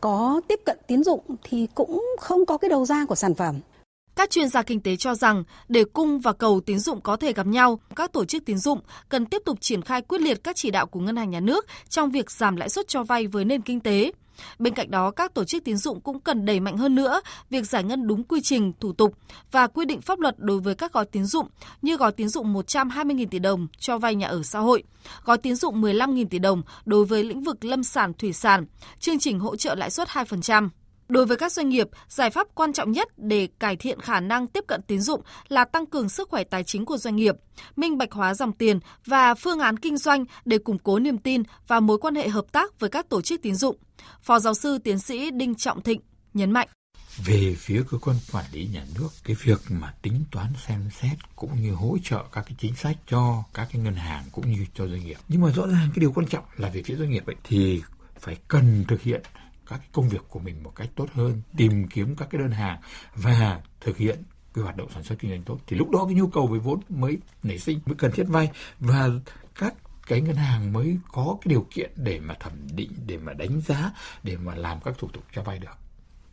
[0.00, 3.60] có tiếp cận tín dụng thì cũng không có cái đầu ra của sản phẩm.
[4.16, 7.32] Các chuyên gia kinh tế cho rằng để cung và cầu tín dụng có thể
[7.32, 10.56] gặp nhau, các tổ chức tín dụng cần tiếp tục triển khai quyết liệt các
[10.56, 13.44] chỉ đạo của ngân hàng nhà nước trong việc giảm lãi suất cho vay với
[13.44, 14.12] nền kinh tế.
[14.58, 17.20] Bên cạnh đó, các tổ chức tín dụng cũng cần đẩy mạnh hơn nữa
[17.50, 19.14] việc giải ngân đúng quy trình, thủ tục
[19.50, 21.48] và quy định pháp luật đối với các gói tín dụng
[21.82, 24.82] như gói tín dụng 120.000 tỷ đồng cho vay nhà ở xã hội,
[25.24, 28.66] gói tín dụng 15.000 tỷ đồng đối với lĩnh vực lâm sản thủy sản,
[29.00, 30.68] chương trình hỗ trợ lãi suất 2%.
[31.08, 34.46] Đối với các doanh nghiệp, giải pháp quan trọng nhất để cải thiện khả năng
[34.46, 37.34] tiếp cận tín dụng là tăng cường sức khỏe tài chính của doanh nghiệp,
[37.76, 41.42] minh bạch hóa dòng tiền và phương án kinh doanh để củng cố niềm tin
[41.68, 43.76] và mối quan hệ hợp tác với các tổ chức tín dụng.
[44.22, 46.00] Phó giáo sư tiến sĩ Đinh Trọng Thịnh
[46.34, 46.68] nhấn mạnh
[47.24, 51.36] về phía cơ quan quản lý nhà nước cái việc mà tính toán xem xét
[51.36, 54.66] cũng như hỗ trợ các cái chính sách cho các cái ngân hàng cũng như
[54.74, 57.10] cho doanh nghiệp nhưng mà rõ ràng cái điều quan trọng là về phía doanh
[57.10, 57.82] nghiệp ấy thì
[58.20, 59.22] phải cần thực hiện
[59.68, 62.80] các công việc của mình một cách tốt hơn tìm kiếm các cái đơn hàng
[63.14, 64.22] và thực hiện
[64.54, 65.58] cái hoạt động sản xuất kinh doanh tốt.
[65.66, 68.50] Thì lúc đó cái nhu cầu về vốn mới nảy sinh mới cần thiết vay
[68.80, 69.08] và
[69.54, 69.74] các
[70.06, 73.60] cái ngân hàng mới có cái điều kiện để mà thẩm định để mà đánh
[73.60, 75.76] giá để mà làm các thủ tục cho vay được.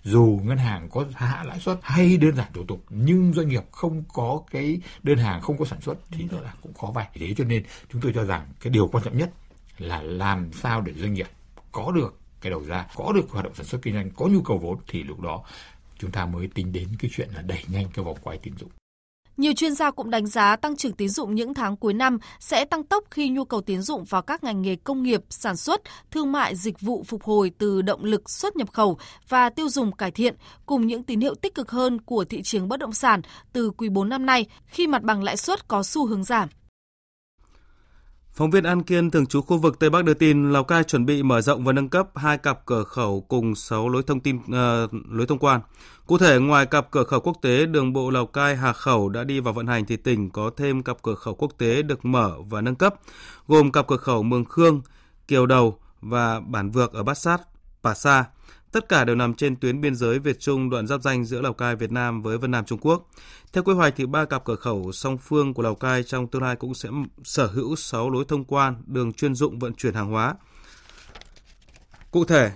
[0.04, 3.64] Dù ngân hàng có hạ lãi suất hay đơn giản thủ tục nhưng doanh nghiệp
[3.72, 7.08] không có cái đơn hàng không có sản xuất thì rõ ràng cũng khó vay.
[7.14, 9.30] Thế cho nên chúng tôi cho rằng cái điều quan trọng nhất
[9.78, 11.28] là làm sao để doanh nghiệp
[11.72, 14.42] có được cái đầu ra có được hoạt động sản xuất kinh doanh có nhu
[14.42, 15.44] cầu vốn thì lúc đó
[16.00, 18.70] chúng ta mới tính đến cái chuyện là đẩy nhanh cái vòng quay tín dụng
[19.38, 22.66] nhiều chuyên gia cũng đánh giá tăng trưởng tín dụng những tháng cuối năm sẽ
[22.66, 25.82] tăng tốc khi nhu cầu tín dụng vào các ngành nghề công nghiệp, sản xuất,
[26.12, 28.98] thương mại, dịch vụ phục hồi từ động lực xuất nhập khẩu
[29.30, 32.68] và tiêu dùng cải thiện, cùng những tín hiệu tích cực hơn của thị trường
[32.68, 33.22] bất động sản
[33.54, 36.50] từ quý 4 năm nay khi mặt bằng lãi suất có xu hướng giảm.
[38.36, 41.06] Phóng viên An Kiên thường trú khu vực Tây Bắc đưa tin Lào Cai chuẩn
[41.06, 44.38] bị mở rộng và nâng cấp hai cặp cửa khẩu cùng 6 lối thông tin
[44.38, 45.62] uh, lối thông quan.
[46.08, 49.24] Cụ thể, ngoài cặp cửa khẩu quốc tế đường bộ Lào Cai Hà Khẩu đã
[49.24, 52.34] đi vào vận hành thì tỉnh có thêm cặp cửa khẩu quốc tế được mở
[52.50, 52.96] và nâng cấp,
[53.48, 54.82] gồm cặp cửa khẩu Mường Khương,
[55.28, 57.42] Kiều Đầu và Bản Vược ở Bát Sát,
[57.84, 58.26] Pà Sa.
[58.72, 61.54] Tất cả đều nằm trên tuyến biên giới Việt Trung đoạn giáp danh giữa Lào
[61.54, 63.10] Cai Việt Nam với Vân Nam Trung Quốc.
[63.54, 66.42] Theo quy hoạch thì ba cặp cửa khẩu song phương của Lào Cai trong tương
[66.42, 66.90] lai cũng sẽ
[67.24, 70.36] sở hữu 6 lối thông quan, đường chuyên dụng vận chuyển hàng hóa.
[72.12, 72.52] Cụ thể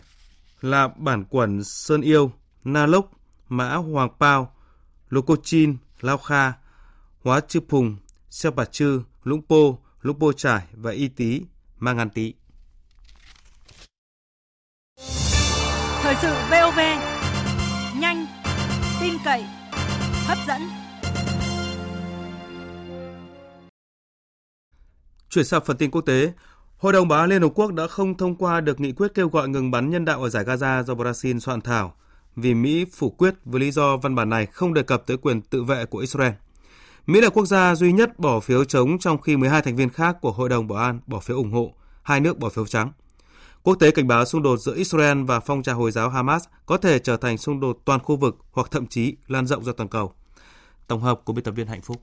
[0.62, 2.32] là bản quẩn Sơn Yêu,
[2.64, 3.12] Na Lốc,
[3.50, 4.54] Mã Hoàng Pao,
[5.10, 6.54] Lô Cô Chin, Lao Kha,
[7.24, 7.98] Hóa Chư Phùng,
[8.30, 11.42] Xeo Bà Chư, Lũng Pô, Lũng Pô Trải và Y Tý,
[11.80, 12.34] Mang An Tý.
[16.10, 16.80] Thời sự VOV,
[18.00, 18.26] nhanh,
[19.02, 19.46] tin cậy,
[20.26, 20.62] hấp dẫn.
[25.30, 26.34] Chuyển sang phần tin quốc tế,
[26.78, 29.30] Hội đồng Bảo an Liên Hợp Quốc đã không thông qua được nghị quyết kêu
[29.30, 31.94] gọi ngừng bắn nhân đạo ở giải Gaza do Brazil soạn thảo
[32.36, 35.42] vì Mỹ phủ quyết với lý do văn bản này không đề cập tới quyền
[35.42, 36.34] tự vệ của Israel.
[37.06, 40.18] Mỹ là quốc gia duy nhất bỏ phiếu chống trong khi 12 thành viên khác
[40.22, 42.92] của Hội đồng Bảo an bỏ phiếu ủng hộ, hai nước bỏ phiếu trắng.
[43.70, 46.78] Quốc tế cảnh báo xung đột giữa Israel và phong trào Hồi giáo Hamas có
[46.78, 49.90] thể trở thành xung đột toàn khu vực hoặc thậm chí lan rộng ra toàn
[49.90, 50.14] cầu.
[50.88, 52.02] Tổng hợp của biên tập viên Hạnh Phúc.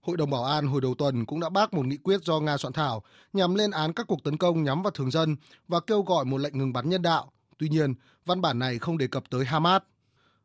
[0.00, 2.56] Hội đồng Bảo an hồi đầu tuần cũng đã bác một nghị quyết do Nga
[2.56, 5.36] soạn thảo nhằm lên án các cuộc tấn công nhắm vào thường dân
[5.68, 7.32] và kêu gọi một lệnh ngừng bắn nhân đạo.
[7.58, 7.94] Tuy nhiên,
[8.26, 9.82] văn bản này không đề cập tới Hamas.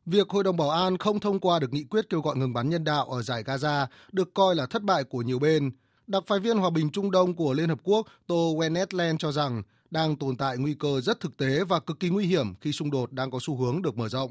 [0.06, 2.68] Việc Hội đồng Bảo an không thông qua được nghị quyết kêu gọi ngừng bắn
[2.68, 5.70] nhân đạo ở giải Gaza được coi là thất bại của nhiều bên.
[6.06, 9.62] Đặc phái viên Hòa bình Trung Đông của Liên Hợp Quốc Tô Wenetland cho rằng
[9.90, 12.90] đang tồn tại nguy cơ rất thực tế và cực kỳ nguy hiểm khi xung
[12.90, 14.30] đột đang có xu hướng được mở rộng.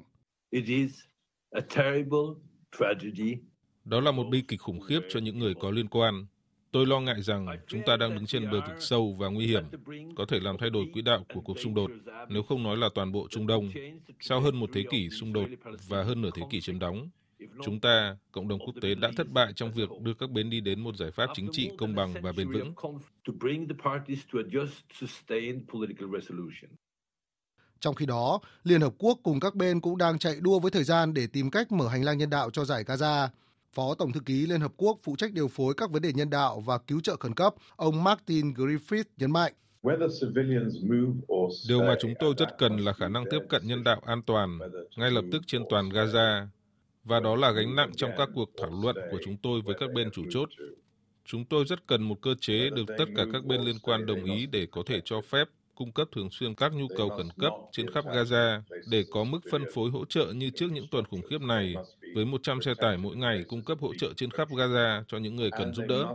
[0.49, 0.91] It is
[1.51, 2.19] a terrible
[2.79, 3.35] tragedy
[3.85, 6.25] đó là một bi kịch khủng khiếp cho những người có liên quan.
[6.71, 9.63] Tôi lo ngại rằng chúng ta đang đứng trên bờ vực sâu và nguy hiểm,
[10.15, 11.91] có thể làm thay đổi quỹ đạo của cuộc xung đột,
[12.29, 13.69] nếu không nói là toàn bộ Trung Đông.
[14.19, 15.49] Sau hơn một thế kỷ xung đột
[15.87, 17.09] và hơn nửa thế kỷ chiếm đóng,
[17.63, 20.61] chúng ta, cộng đồng quốc tế đã thất bại trong việc đưa các bên đi
[20.61, 22.73] đến một giải pháp chính trị công bằng và bền vững.
[27.79, 30.83] Trong khi đó, Liên Hợp Quốc cùng các bên cũng đang chạy đua với thời
[30.83, 33.27] gian để tìm cách mở hành lang nhân đạo cho giải Gaza.
[33.73, 36.29] Phó Tổng thư ký Liên Hợp Quốc phụ trách điều phối các vấn đề nhân
[36.29, 39.53] đạo và cứu trợ khẩn cấp, ông Martin Griffith nhấn mạnh.
[41.67, 44.59] Điều mà chúng tôi rất cần là khả năng tiếp cận nhân đạo an toàn,
[44.97, 46.47] ngay lập tức trên toàn Gaza,
[47.03, 49.93] và đó là gánh nặng trong các cuộc thảo luận của chúng tôi với các
[49.93, 50.49] bên chủ chốt.
[51.25, 54.23] Chúng tôi rất cần một cơ chế được tất cả các bên liên quan đồng
[54.23, 57.53] ý để có thể cho phép cung cấp thường xuyên các nhu cầu khẩn cấp
[57.71, 61.21] trên khắp Gaza để có mức phân phối hỗ trợ như trước những tuần khủng
[61.29, 61.75] khiếp này,
[62.15, 65.35] với 100 xe tải mỗi ngày cung cấp hỗ trợ trên khắp Gaza cho những
[65.35, 66.05] người cần giúp đỡ.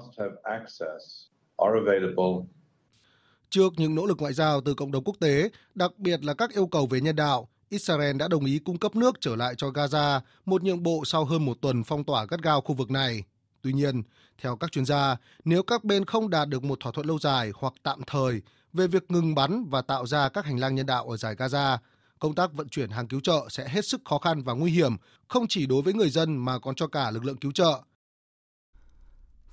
[3.50, 6.52] Trước những nỗ lực ngoại giao từ cộng đồng quốc tế, đặc biệt là các
[6.54, 9.68] yêu cầu về nhân đạo, Israel đã đồng ý cung cấp nước trở lại cho
[9.68, 13.22] Gaza, một nhượng bộ sau hơn một tuần phong tỏa gắt gao khu vực này.
[13.62, 14.02] Tuy nhiên,
[14.42, 17.52] theo các chuyên gia, nếu các bên không đạt được một thỏa thuận lâu dài
[17.54, 21.10] hoặc tạm thời về việc ngừng bắn và tạo ra các hành lang nhân đạo
[21.10, 21.78] ở giải Gaza.
[22.18, 24.96] Công tác vận chuyển hàng cứu trợ sẽ hết sức khó khăn và nguy hiểm,
[25.28, 27.82] không chỉ đối với người dân mà còn cho cả lực lượng cứu trợ.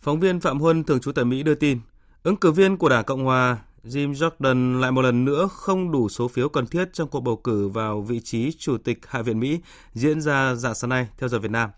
[0.02, 1.80] Phóng viên Phạm Huân, thường trú tại Mỹ đưa tin,
[2.24, 6.10] ứng cử viên của Đảng Cộng Hòa Jim Jordan lại một lần nữa không đủ
[6.10, 9.40] số phiếu cần thiết trong cuộc bầu cử vào vị trí Chủ tịch Hạ viện
[9.40, 9.60] Mỹ
[9.94, 11.70] diễn ra dạng sáng nay theo giờ Việt Nam.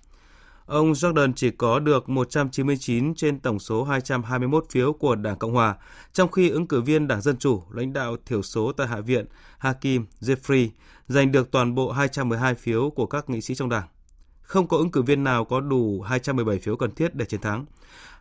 [0.66, 5.76] Ông Jordan chỉ có được 199 trên tổng số 221 phiếu của Đảng Cộng Hòa,
[6.14, 9.26] trong khi ứng cử viên Đảng Dân Chủ, lãnh đạo thiểu số tại Hạ viện
[9.58, 10.70] Hakim Jeffrey
[11.08, 13.88] giành được toàn bộ 212 phiếu của các nghị sĩ trong đảng.
[14.46, 17.66] Không có ứng cử viên nào có đủ 217 phiếu cần thiết để chiến thắng.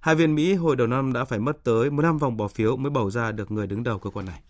[0.00, 2.90] Hai viên Mỹ hồi đầu năm đã phải mất tới 15 vòng bỏ phiếu mới
[2.90, 4.40] bầu ra được người đứng đầu cơ quan này.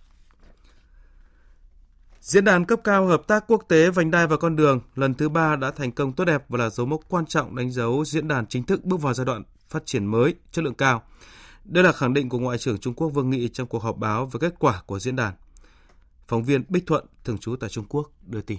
[2.21, 5.29] Diễn đàn cấp cao hợp tác quốc tế vành đai và con đường lần thứ
[5.29, 8.29] ba đã thành công tốt đẹp và là dấu mốc quan trọng đánh dấu diễn
[8.29, 11.03] đàn chính thức bước vào giai đoạn phát triển mới, chất lượng cao.
[11.65, 14.27] Đây là khẳng định của Ngoại trưởng Trung Quốc Vương Nghị trong cuộc họp báo
[14.27, 15.35] về kết quả của diễn đàn.
[16.29, 18.59] Phóng viên Bích Thuận, thường trú tại Trung Quốc, đưa tin.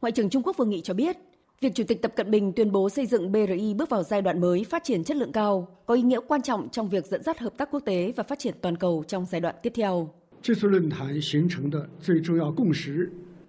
[0.00, 1.16] Ngoại trưởng Trung Quốc Vương Nghị cho biết,
[1.60, 4.40] Việc Chủ tịch Tập Cận Bình tuyên bố xây dựng BRI bước vào giai đoạn
[4.40, 7.38] mới phát triển chất lượng cao có ý nghĩa quan trọng trong việc dẫn dắt
[7.38, 10.10] hợp tác quốc tế và phát triển toàn cầu trong giai đoạn tiếp theo.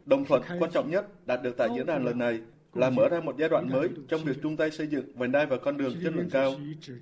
[0.06, 2.40] Đồng thuận quan trọng nhất đạt được tại diễn đàn lần này
[2.74, 5.46] là mở ra một giai đoạn mới trong việc chung tay xây dựng vành đai
[5.46, 6.54] và con đường chất lượng cao.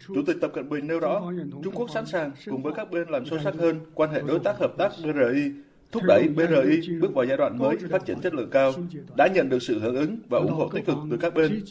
[0.08, 1.32] Chủ tịch Tập Cận Bình nêu rõ,
[1.64, 4.40] Trung Quốc sẵn sàng cùng với các bên làm sâu sắc hơn quan hệ đối
[4.40, 5.52] tác hợp tác BRI
[5.92, 8.74] thúc đẩy BRI bước vào giai đoạn mới phát triển chất lượng cao,
[9.16, 11.64] đã nhận được sự hưởng ứng và ủng hộ tích cực từ các bên.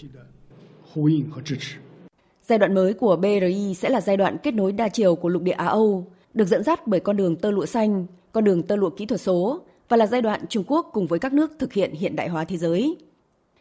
[2.42, 5.42] Giai đoạn mới của BRI sẽ là giai đoạn kết nối đa chiều của lục
[5.42, 8.76] địa Á Âu, được dẫn dắt bởi con đường tơ lụa xanh, con đường tơ
[8.76, 11.72] lụa kỹ thuật số và là giai đoạn Trung Quốc cùng với các nước thực
[11.72, 12.96] hiện hiện đại hóa thế giới.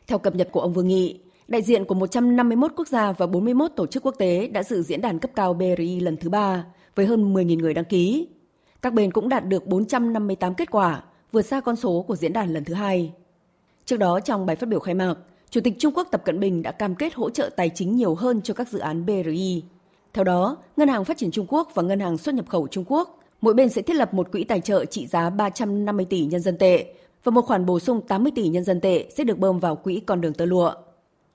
[0.08, 3.72] Theo cập nhật của ông Vương Nghị, đại diện của 151 quốc gia và 41
[3.76, 6.66] tổ chức quốc tế đã dự diễn đàn cấp cao BRI lần thứ ba
[6.96, 8.28] với hơn 10.000 người đăng ký.
[8.86, 12.54] Các bên cũng đạt được 458 kết quả, vượt xa con số của diễn đàn
[12.54, 13.14] lần thứ hai.
[13.86, 15.16] Trước đó trong bài phát biểu khai mạc,
[15.50, 18.16] Chủ tịch Trung Quốc Tập Cận Bình đã cam kết hỗ trợ tài chính nhiều
[18.16, 19.64] hơn cho các dự án BRI.
[20.14, 22.84] Theo đó, Ngân hàng Phát triển Trung Quốc và Ngân hàng Xuất nhập khẩu Trung
[22.88, 26.42] Quốc, mỗi bên sẽ thiết lập một quỹ tài trợ trị giá 350 tỷ nhân
[26.42, 26.94] dân tệ
[27.24, 30.02] và một khoản bổ sung 80 tỷ nhân dân tệ sẽ được bơm vào quỹ
[30.06, 30.74] con đường tơ lụa.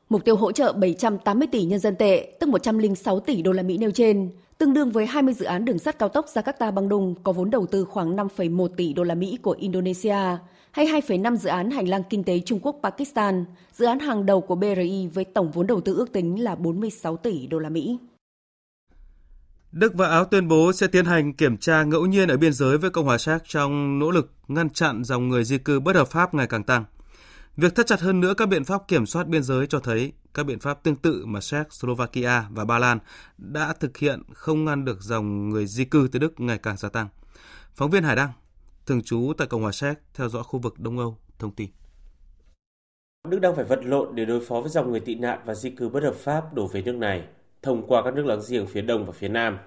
[0.09, 3.79] Mục tiêu hỗ trợ 780 tỷ nhân dân tệ, tức 106 tỷ đô la Mỹ
[3.79, 7.33] nêu trên, tương đương với 20 dự án đường sắt cao tốc Jakarta Bandung có
[7.33, 10.17] vốn đầu tư khoảng 5,1 tỷ đô la Mỹ của Indonesia
[10.71, 14.41] hay 2,5 dự án hành lang kinh tế Trung Quốc Pakistan, dự án hàng đầu
[14.41, 17.99] của BRI với tổng vốn đầu tư ước tính là 46 tỷ đô la Mỹ.
[19.73, 22.79] Đức và Áo tuyên bố sẽ tiến hành kiểm tra ngẫu nhiên ở biên giới
[22.79, 26.09] với Cộng hòa Séc trong nỗ lực ngăn chặn dòng người di cư bất hợp
[26.09, 26.85] pháp ngày càng tăng.
[27.61, 30.47] Việc thắt chặt hơn nữa các biện pháp kiểm soát biên giới cho thấy các
[30.47, 32.99] biện pháp tương tự mà Séc, Slovakia và Ba Lan
[33.39, 36.89] đã thực hiện không ngăn được dòng người di cư tới Đức ngày càng gia
[36.89, 37.09] tăng.
[37.75, 38.33] Phóng viên Hải Đăng,
[38.87, 41.71] thường trú tại Cộng hòa Séc, theo dõi khu vực Đông Âu, thông tin.
[43.29, 45.71] Đức đang phải vật lộn để đối phó với dòng người tị nạn và di
[45.71, 47.25] cư bất hợp pháp đổ về nước này,
[47.63, 49.59] thông qua các nước láng giềng phía Đông và phía Nam.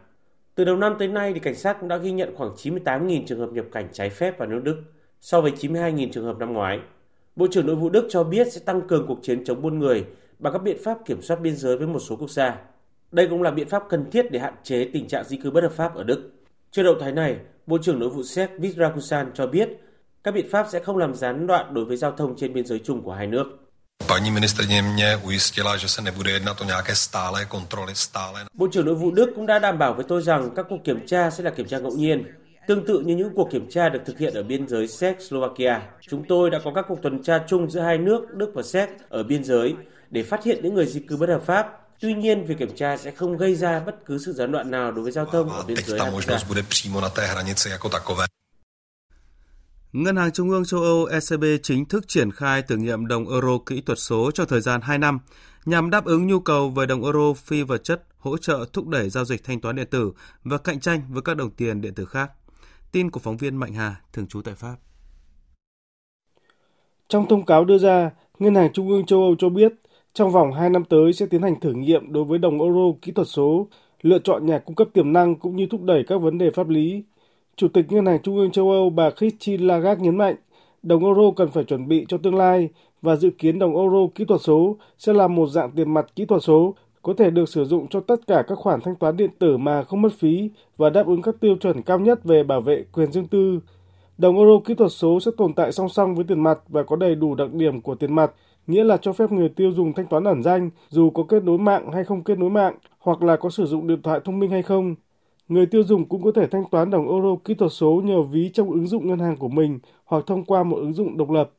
[0.55, 3.39] Từ đầu năm tới nay, thì cảnh sát cũng đã ghi nhận khoảng 98.000 trường
[3.39, 4.83] hợp nhập cảnh trái phép vào nước Đức,
[5.21, 6.79] so với 92.000 trường hợp năm ngoái.
[7.35, 10.05] Bộ trưởng Nội vụ Đức cho biết sẽ tăng cường cuộc chiến chống buôn người
[10.39, 12.55] bằng các biện pháp kiểm soát biên giới với một số quốc gia.
[13.11, 15.63] Đây cũng là biện pháp cần thiết để hạn chế tình trạng di cư bất
[15.63, 16.31] hợp pháp ở Đức.
[16.71, 19.69] Trước động thái này, Bộ trưởng Nội vụ Séc Vít Rakusan cho biết
[20.23, 22.79] các biện pháp sẽ không làm gián đoạn đối với giao thông trên biên giới
[22.83, 23.45] chung của hai nước.
[24.07, 28.45] Paní ministrině mě ujistila, že se nebude jednat o nějaké stále kontroly, stále.
[28.53, 31.07] Bộ trưởng Nội vụ Đức cũng đã đảm bảo với tôi rằng các cuộc kiểm
[31.07, 32.23] tra sẽ là kiểm tra ngẫu nhiên,
[32.67, 35.79] tương tự như những cuộc kiểm tra được thực hiện ở biên giới Séc Slovakia.
[36.01, 38.89] Chúng tôi đã có các cuộc tuần tra chung giữa hai nước Đức và Séc
[39.09, 39.75] ở biên giới
[40.09, 41.79] để phát hiện những người di cư bất hợp pháp.
[41.99, 44.91] Tuy nhiên, việc kiểm tra sẽ không gây ra bất cứ sự gián đoạn nào
[44.91, 45.99] đối với giao thông ở biên giới
[49.93, 53.57] Ngân hàng Trung ương châu Âu ECB chính thức triển khai thử nghiệm đồng euro
[53.65, 55.19] kỹ thuật số trong thời gian 2 năm
[55.65, 59.09] nhằm đáp ứng nhu cầu về đồng euro phi vật chất, hỗ trợ thúc đẩy
[59.09, 60.11] giao dịch thanh toán điện tử
[60.43, 62.31] và cạnh tranh với các đồng tiền điện tử khác.
[62.93, 64.75] Tin của phóng viên Mạnh Hà, thường trú tại Pháp.
[67.07, 69.73] Trong thông cáo đưa ra, Ngân hàng Trung ương châu Âu cho biết
[70.13, 73.11] trong vòng 2 năm tới sẽ tiến hành thử nghiệm đối với đồng euro kỹ
[73.11, 73.67] thuật số,
[74.01, 76.69] lựa chọn nhà cung cấp tiềm năng cũng như thúc đẩy các vấn đề pháp
[76.69, 77.03] lý.
[77.55, 80.35] Chủ tịch Ngân hàng Trung ương châu Âu bà Christine Lagarde nhấn mạnh,
[80.83, 82.69] đồng euro cần phải chuẩn bị cho tương lai
[83.01, 86.25] và dự kiến đồng euro kỹ thuật số sẽ là một dạng tiền mặt kỹ
[86.25, 89.29] thuật số có thể được sử dụng cho tất cả các khoản thanh toán điện
[89.39, 92.61] tử mà không mất phí và đáp ứng các tiêu chuẩn cao nhất về bảo
[92.61, 93.59] vệ quyền riêng tư.
[94.17, 96.95] Đồng euro kỹ thuật số sẽ tồn tại song song với tiền mặt và có
[96.95, 98.31] đầy đủ đặc điểm của tiền mặt,
[98.67, 101.57] nghĩa là cho phép người tiêu dùng thanh toán ẩn danh dù có kết nối
[101.57, 104.51] mạng hay không kết nối mạng, hoặc là có sử dụng điện thoại thông minh
[104.51, 104.95] hay không.
[105.47, 108.51] Người tiêu dùng cũng có thể thanh toán đồng euro kỹ thuật số nhờ ví
[108.53, 111.51] trong ứng dụng ngân hàng của mình hoặc thông qua một ứng dụng độc lập.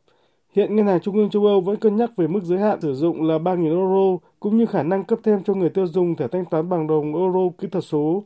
[0.57, 2.95] Hiện Ngân hàng Trung ương châu Âu vẫn cân nhắc về mức giới hạn sử
[2.95, 6.29] dụng là 3.000 euro, cũng như khả năng cấp thêm cho người tiêu dùng thẻ
[6.33, 8.25] thanh toán bằng đồng euro kỹ thuật số.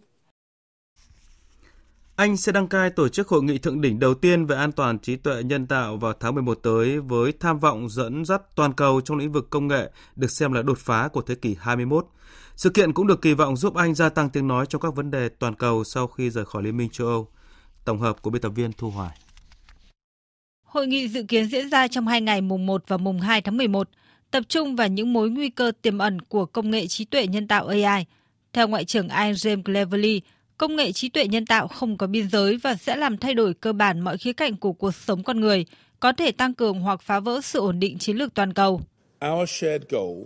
[2.16, 4.98] Anh sẽ đăng cai tổ chức hội nghị thượng đỉnh đầu tiên về an toàn
[4.98, 9.00] trí tuệ nhân tạo vào tháng 11 tới với tham vọng dẫn dắt toàn cầu
[9.00, 12.06] trong lĩnh vực công nghệ được xem là đột phá của thế kỷ 21.
[12.56, 15.10] Sự kiện cũng được kỳ vọng giúp Anh gia tăng tiếng nói trong các vấn
[15.10, 17.28] đề toàn cầu sau khi rời khỏi Liên minh châu Âu.
[17.84, 19.18] Tổng hợp của biên tập viên Thu Hoài.
[20.68, 23.56] Hội nghị dự kiến diễn ra trong hai ngày mùng 1 và mùng 2 tháng
[23.56, 23.88] 11,
[24.30, 27.48] tập trung vào những mối nguy cơ tiềm ẩn của công nghệ trí tuệ nhân
[27.48, 28.04] tạo AI.
[28.52, 30.20] Theo Ngoại trưởng Anh James Cleverly,
[30.58, 33.54] công nghệ trí tuệ nhân tạo không có biên giới và sẽ làm thay đổi
[33.54, 35.64] cơ bản mọi khía cạnh của cuộc sống con người,
[36.00, 38.80] có thể tăng cường hoặc phá vỡ sự ổn định chiến lược toàn cầu.
[39.32, 40.24] Our shared goal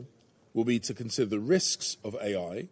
[0.55, 2.62] will be to consider the risks of AI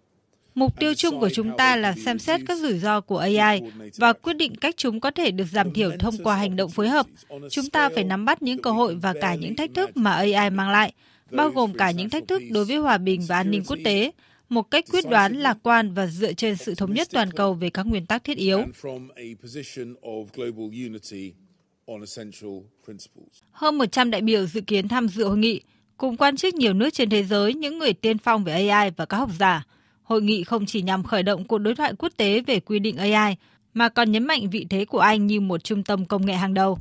[0.55, 3.63] Mục tiêu chung của chúng ta là xem xét các rủi ro của AI
[3.97, 6.89] và quyết định cách chúng có thể được giảm thiểu thông qua hành động phối
[6.89, 7.07] hợp.
[7.51, 10.51] Chúng ta phải nắm bắt những cơ hội và cả những thách thức mà AI
[10.51, 10.93] mang lại,
[11.31, 14.11] bao gồm cả những thách thức đối với hòa bình và an ninh quốc tế,
[14.49, 17.71] một cách quyết đoán, lạc quan và dựa trên sự thống nhất toàn cầu về
[17.71, 18.65] các nguyên tắc thiết yếu.
[23.51, 25.61] Hơn 100 đại biểu dự kiến tham dự hội nghị,
[25.97, 29.05] cùng quan chức nhiều nước trên thế giới, những người tiên phong về AI và
[29.05, 29.67] các học giả.
[30.11, 32.97] Hội nghị không chỉ nhằm khởi động cuộc đối thoại quốc tế về quy định
[32.97, 33.37] AI,
[33.75, 36.55] mà còn nhấn mạnh vị thế của Anh như một trung tâm công nghệ hàng
[36.55, 36.79] đầu.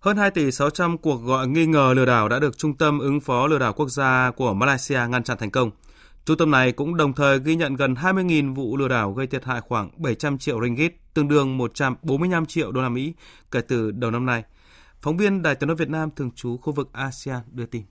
[0.00, 3.20] Hơn 2 tỷ 600 cuộc gọi nghi ngờ lừa đảo đã được Trung tâm ứng
[3.20, 5.70] phó lừa đảo quốc gia của Malaysia ngăn chặn thành công.
[6.24, 9.44] Trung tâm này cũng đồng thời ghi nhận gần 20.000 vụ lừa đảo gây thiệt
[9.44, 13.12] hại khoảng 700 triệu ringgit, tương đương 145 triệu đô la Mỹ
[13.50, 14.42] kể từ đầu năm nay.
[15.00, 17.82] Phóng viên Đài tiếng nói Việt Nam thường trú khu vực ASEAN đưa tin.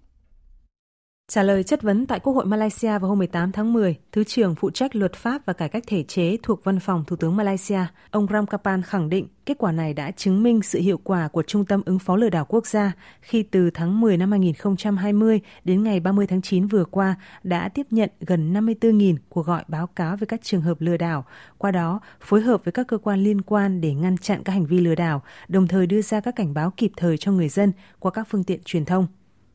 [1.32, 4.56] Trả lời chất vấn tại Quốc hội Malaysia vào hôm 18 tháng 10, Thứ trưởng
[4.56, 7.80] phụ trách luật pháp và cải cách thể chế thuộc Văn phòng Thủ tướng Malaysia,
[8.12, 11.66] ông Ramkapan khẳng định kết quả này đã chứng minh sự hiệu quả của Trung
[11.66, 16.00] tâm ứng phó lừa đảo quốc gia khi từ tháng 10 năm 2020 đến ngày
[16.00, 20.26] 30 tháng 9 vừa qua đã tiếp nhận gần 54.000 cuộc gọi báo cáo về
[20.26, 21.26] các trường hợp lừa đảo,
[21.58, 24.66] qua đó phối hợp với các cơ quan liên quan để ngăn chặn các hành
[24.66, 27.72] vi lừa đảo, đồng thời đưa ra các cảnh báo kịp thời cho người dân
[28.00, 29.08] qua các phương tiện truyền thông.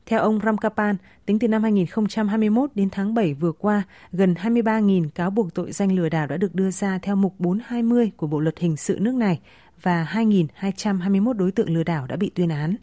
[0.06, 0.96] Theo ông Ramkapan,
[1.26, 3.82] tính từ năm 2021 đến tháng 7 vừa qua,
[4.12, 8.10] gần 23.000 cáo buộc tội danh lừa đảo đã được đưa ra theo mục 420
[8.16, 9.40] của Bộ luật hình sự nước này
[9.82, 12.76] và 2.221 đối tượng lừa đảo đã bị tuyên án.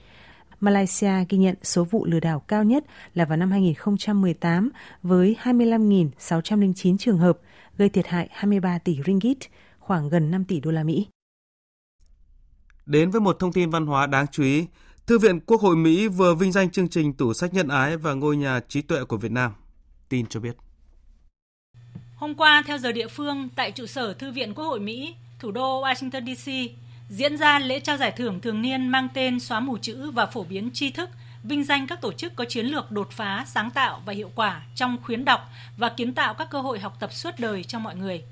[0.59, 4.69] Malaysia ghi nhận số vụ lừa đảo cao nhất là vào năm 2018
[5.03, 7.39] với 25.609 trường hợp,
[7.77, 9.37] gây thiệt hại 23 tỷ ringgit,
[9.79, 11.07] khoảng gần 5 tỷ đô la Mỹ.
[12.85, 14.65] Đến với một thông tin văn hóa đáng chú ý,
[15.09, 18.13] Thư viện Quốc hội Mỹ vừa vinh danh chương trình Tủ sách nhân ái và
[18.13, 19.51] ngôi nhà trí tuệ của Việt Nam.
[20.09, 20.55] Tin cho biết.
[22.15, 25.51] Hôm qua, theo giờ địa phương, tại trụ sở Thư viện Quốc hội Mỹ, thủ
[25.51, 26.51] đô Washington DC,
[27.09, 30.43] diễn ra lễ trao giải thưởng thường niên mang tên Xóa mù chữ và phổ
[30.43, 31.09] biến tri thức,
[31.43, 34.61] vinh danh các tổ chức có chiến lược đột phá, sáng tạo và hiệu quả
[34.75, 35.41] trong khuyến đọc
[35.77, 38.23] và kiến tạo các cơ hội học tập suốt đời cho mọi người.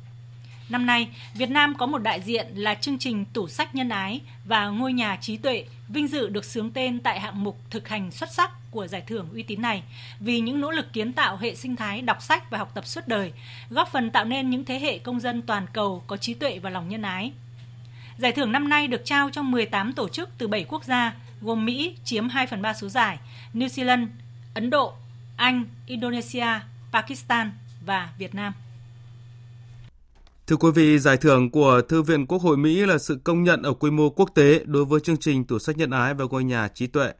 [0.70, 4.22] Năm nay, Việt Nam có một đại diện là chương trình Tủ sách nhân ái
[4.45, 8.11] và Ngôi nhà trí tuệ vinh dự được sướng tên tại hạng mục thực hành
[8.11, 9.84] xuất sắc của giải thưởng uy tín này
[10.20, 13.07] vì những nỗ lực kiến tạo hệ sinh thái đọc sách và học tập suốt
[13.07, 13.32] đời,
[13.70, 16.70] góp phần tạo nên những thế hệ công dân toàn cầu có trí tuệ và
[16.70, 17.32] lòng nhân ái.
[18.18, 21.65] Giải thưởng năm nay được trao cho 18 tổ chức từ 7 quốc gia, gồm
[21.65, 23.18] Mỹ chiếm 2 phần 3 số giải,
[23.53, 24.07] New Zealand,
[24.53, 24.93] Ấn Độ,
[25.38, 26.47] Anh, Indonesia,
[26.91, 27.51] Pakistan
[27.86, 28.53] và Việt Nam.
[30.48, 33.62] Thưa quý vị, giải thưởng của Thư viện Quốc hội Mỹ là sự công nhận
[33.62, 36.43] ở quy mô quốc tế đối với chương trình Tủ sách nhân ái và ngôi
[36.43, 37.12] nhà trí tuệ.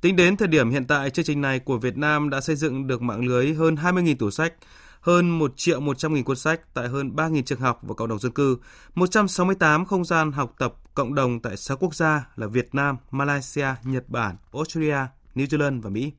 [0.00, 2.86] Tính đến thời điểm hiện tại, chương trình này của Việt Nam đã xây dựng
[2.86, 4.54] được mạng lưới hơn 20.000 tủ sách,
[5.00, 8.18] hơn 1 triệu 100 nghìn cuốn sách tại hơn 3.000 trường học và cộng đồng
[8.18, 8.58] dân cư,
[8.94, 13.66] 168 không gian học tập cộng đồng tại 6 quốc gia là Việt Nam, Malaysia,
[13.84, 14.98] Nhật Bản, Australia,
[15.34, 16.12] New Zealand và Mỹ.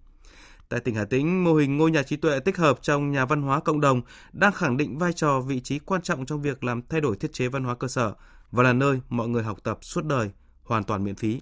[0.71, 3.41] Tại tỉnh Hà Tĩnh, mô hình ngôi nhà trí tuệ tích hợp trong nhà văn
[3.41, 4.01] hóa cộng đồng
[4.33, 7.33] đang khẳng định vai trò vị trí quan trọng trong việc làm thay đổi thiết
[7.33, 8.13] chế văn hóa cơ sở
[8.51, 10.31] và là nơi mọi người học tập suốt đời,
[10.63, 11.41] hoàn toàn miễn phí.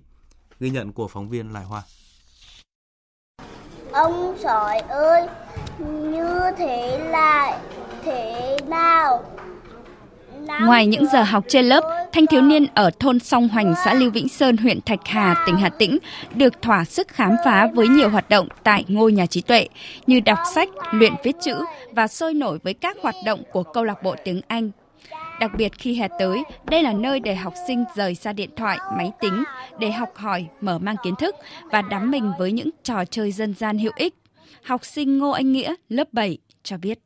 [0.59, 1.83] Ghi nhận của phóng viên Lại Hoa.
[3.91, 5.27] Ông sỏi ơi,
[5.79, 7.61] như thế là
[8.03, 9.38] thế nào?
[10.61, 14.11] Ngoài những giờ học trên lớp, thanh thiếu niên ở thôn Song Hoành, xã Lưu
[14.11, 15.97] Vĩnh Sơn, huyện Thạch Hà, tỉnh Hà Tĩnh
[16.35, 19.67] được thỏa sức khám phá với nhiều hoạt động tại ngôi nhà trí tuệ
[20.07, 21.55] như đọc sách, luyện viết chữ
[21.91, 24.71] và sôi nổi với các hoạt động của câu lạc bộ tiếng Anh.
[25.39, 28.77] Đặc biệt khi hè tới, đây là nơi để học sinh rời xa điện thoại,
[28.97, 29.43] máy tính
[29.79, 31.35] để học hỏi, mở mang kiến thức
[31.71, 34.13] và đắm mình với những trò chơi dân gian hữu ích.
[34.63, 36.99] Học sinh Ngô Anh Nghĩa, lớp 7 cho biết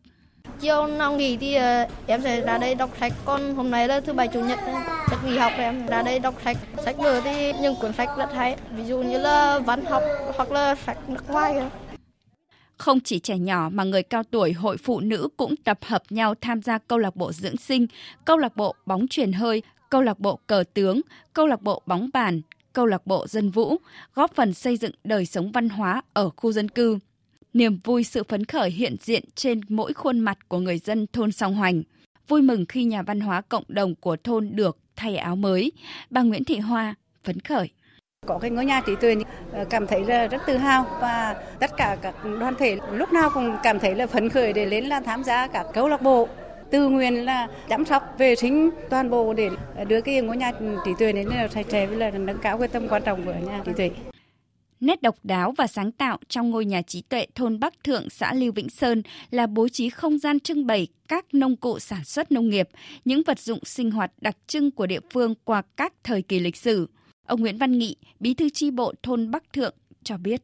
[0.60, 3.14] chiều nào nghỉ thì ờ, em sẽ ra đây đọc sách.
[3.26, 4.60] Còn hôm nay là thứ bảy chủ nhật
[5.10, 6.58] chắc nghỉ học em ra đây đọc sách.
[6.86, 8.56] Sách vở thì những cuốn sách rất hay.
[8.76, 10.04] Ví dụ như là văn học
[10.36, 11.62] hoặc là sách nước ngoài.
[12.78, 16.36] Không chỉ trẻ nhỏ mà người cao tuổi, hội phụ nữ cũng tập hợp nhau
[16.42, 17.88] tham gia câu lạc bộ dưỡng sinh,
[18.26, 21.02] câu lạc bộ bóng truyền hơi, câu lạc bộ cờ tướng,
[21.34, 22.42] câu lạc bộ bóng bàn,
[22.74, 23.76] câu lạc bộ dân vũ,
[24.16, 27.00] góp phần xây dựng đời sống văn hóa ở khu dân cư.
[27.54, 31.32] Niềm vui, sự phấn khởi hiện diện trên mỗi khuôn mặt của người dân thôn
[31.32, 31.84] Song Hoành.
[32.28, 35.72] Vui mừng khi nhà văn hóa cộng đồng của thôn được thay áo mới.
[36.10, 37.70] Bà Nguyễn Thị Hoa, phấn khởi.
[38.26, 39.16] Có cái ngôi nhà trí tuệ
[39.52, 43.30] ờ, cảm thấy là rất tự hào và tất cả các đoàn thể lúc nào
[43.34, 46.28] cũng cảm thấy là phấn khởi để đến là tham gia các câu lạc bộ
[46.72, 49.50] tự nguyện là chăm sóc, vệ sinh toàn bộ để
[49.88, 50.52] đưa cái ngôi nhà
[50.86, 53.34] trí tuệ đến là sạch sẽ, với là nâng cao cái tâm quan trọng của
[53.48, 53.90] nhà trí tuệ.
[54.84, 58.34] Nét độc đáo và sáng tạo trong ngôi nhà trí tuệ thôn Bắc Thượng, xã
[58.34, 62.32] Lưu Vĩnh Sơn là bố trí không gian trưng bày các nông cụ sản xuất
[62.32, 62.70] nông nghiệp,
[63.06, 66.56] những vật dụng sinh hoạt đặc trưng của địa phương qua các thời kỳ lịch
[66.56, 66.90] sử.
[67.26, 70.42] Ông Nguyễn Văn Nghị, bí thư chi bộ thôn Bắc Thượng cho biết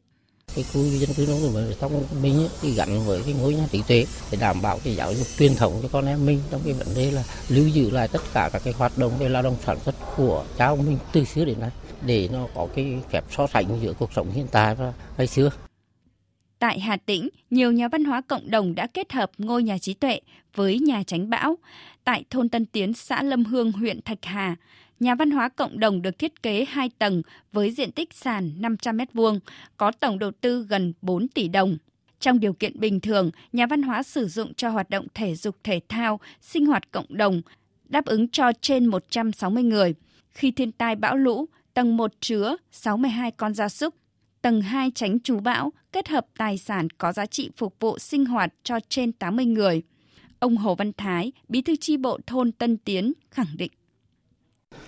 [0.54, 3.66] cái khu dân cư nông thôn trong thông minh thì gắn với cái ngôi nhà
[3.72, 6.60] trí tuệ để đảm bảo cái giáo dục truyền thống cho con em mình trong
[6.64, 9.42] cái vấn đề là lưu giữ lại tất cả các cái hoạt động về lao
[9.42, 11.70] động sản xuất của cha ông mình từ xưa đến nay
[12.06, 15.50] để nó có cái phép so sánh giữa cuộc sống hiện tại và ngày xưa.
[16.58, 19.94] Tại Hà Tĩnh, nhiều nhà văn hóa cộng đồng đã kết hợp ngôi nhà trí
[19.94, 20.20] tuệ
[20.54, 21.58] với nhà tránh bão.
[22.04, 24.56] Tại thôn Tân Tiến, xã Lâm Hương, huyện Thạch Hà,
[25.00, 27.22] Nhà văn hóa cộng đồng được thiết kế 2 tầng
[27.52, 29.38] với diện tích sàn 500 m2,
[29.76, 31.76] có tổng đầu tư gần 4 tỷ đồng.
[32.20, 35.56] Trong điều kiện bình thường, nhà văn hóa sử dụng cho hoạt động thể dục
[35.64, 37.42] thể thao, sinh hoạt cộng đồng,
[37.88, 39.94] đáp ứng cho trên 160 người.
[40.30, 41.46] Khi thiên tai bão lũ,
[41.80, 43.94] tầng 1 chứa 62 con gia súc,
[44.42, 48.24] tầng 2 tránh trú bão, kết hợp tài sản có giá trị phục vụ sinh
[48.24, 49.82] hoạt cho trên 80 người.
[50.38, 53.70] Ông Hồ Văn Thái, bí thư chi bộ thôn Tân Tiến khẳng định.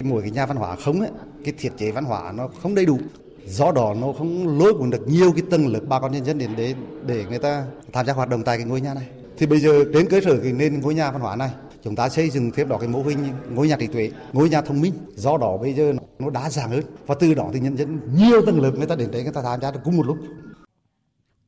[0.01, 1.11] Mỗi cái nhà văn hóa không ấy,
[1.45, 2.99] cái thiết chế văn hóa nó không đầy đủ.
[3.47, 6.39] Do đó nó không lôi cuốn được nhiều cái tầng lớp bà con nhân dân
[6.39, 6.75] đến để
[7.07, 9.09] để người ta tham gia hoạt động tại cái ngôi nhà này.
[9.37, 11.51] Thì bây giờ đến cơ sở cái nên ngôi nhà văn hóa này
[11.85, 13.19] chúng ta xây dựng thêm đó cái mô hình
[13.51, 14.93] ngôi nhà trí tuệ ngôi nhà thông minh.
[15.15, 16.83] Do đó bây giờ nó đa dạng hơn.
[17.07, 19.43] Và từ đó thì nhân dân nhiều tầng lớp người ta đến đấy người ta
[19.43, 20.19] tham gia được cùng một lúc.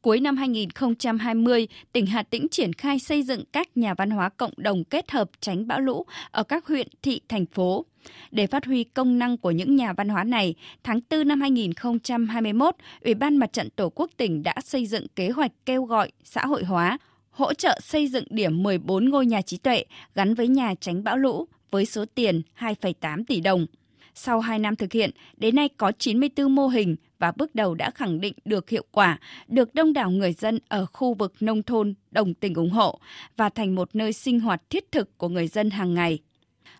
[0.03, 4.53] Cuối năm 2020, tỉnh Hà Tĩnh triển khai xây dựng các nhà văn hóa cộng
[4.57, 7.85] đồng kết hợp tránh bão lũ ở các huyện, thị, thành phố.
[8.31, 10.55] Để phát huy công năng của những nhà văn hóa này,
[10.85, 12.75] tháng 4 năm 2021,
[13.05, 16.47] Ủy ban Mặt trận Tổ quốc tỉnh đã xây dựng kế hoạch kêu gọi xã
[16.47, 16.99] hội hóa,
[17.35, 21.17] hỗ trợ xây dựng điểm 14 ngôi nhà trí tuệ gắn với nhà tránh bão
[21.17, 23.67] lũ với số tiền 2,8 tỷ đồng.
[24.15, 27.91] Sau 2 năm thực hiện, đến nay có 94 mô hình và bước đầu đã
[27.91, 29.19] khẳng định được hiệu quả,
[29.49, 32.99] được đông đảo người dân ở khu vực nông thôn đồng tình ủng hộ
[33.37, 36.19] và thành một nơi sinh hoạt thiết thực của người dân hàng ngày.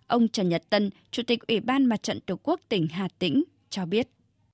[0.07, 3.43] Ông Trần Nhật Tân, Chủ tịch Ủy ban Mặt trận Tổ quốc tỉnh Hà Tĩnh
[3.69, 4.07] cho biết.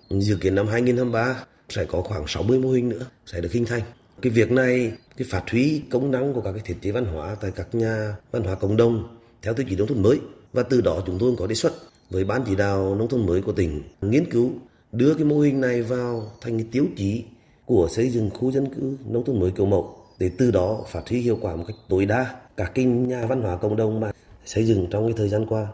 [0.10, 3.82] Dự kiến năm 2023 sẽ có khoảng 60 mô hình nữa sẽ được hình thành.
[4.22, 7.36] Cái việc này, cái phát huy công năng của các cái thiết chế văn hóa
[7.42, 10.20] tại các nhà văn hóa cộng đồng theo tiêu chí nông thôn mới
[10.54, 11.74] và từ đó chúng tôi có đề xuất
[12.10, 14.52] với ban chỉ đạo nông thôn mới của tỉnh nghiên cứu
[14.92, 17.24] đưa cái mô hình này vào thành cái tiêu chí
[17.66, 21.10] của xây dựng khu dân cư nông thôn mới kiểu mẫu để từ đó phát
[21.10, 24.12] huy hiệu quả một cách tối đa các cái nhà văn hóa cộng đồng mà
[24.46, 25.68] xây dựng trong cái thời gian qua.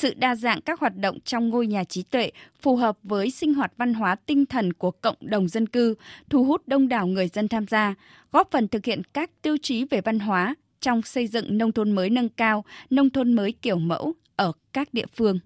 [0.00, 2.30] Sự đa dạng các hoạt động trong ngôi nhà trí tuệ
[2.62, 5.94] phù hợp với sinh hoạt văn hóa tinh thần của cộng đồng dân cư,
[6.30, 7.94] thu hút đông đảo người dân tham gia,
[8.32, 11.92] góp phần thực hiện các tiêu chí về văn hóa trong xây dựng nông thôn
[11.92, 15.38] mới nâng cao, nông thôn mới kiểu mẫu ở các địa phương.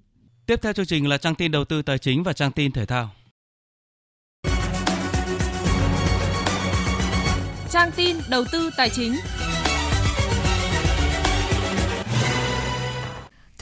[0.47, 2.87] Tiếp theo chương trình là trang tin đầu tư tài chính và trang tin thể
[2.87, 3.11] thao.
[7.71, 9.13] Trang tin đầu tư tài chính.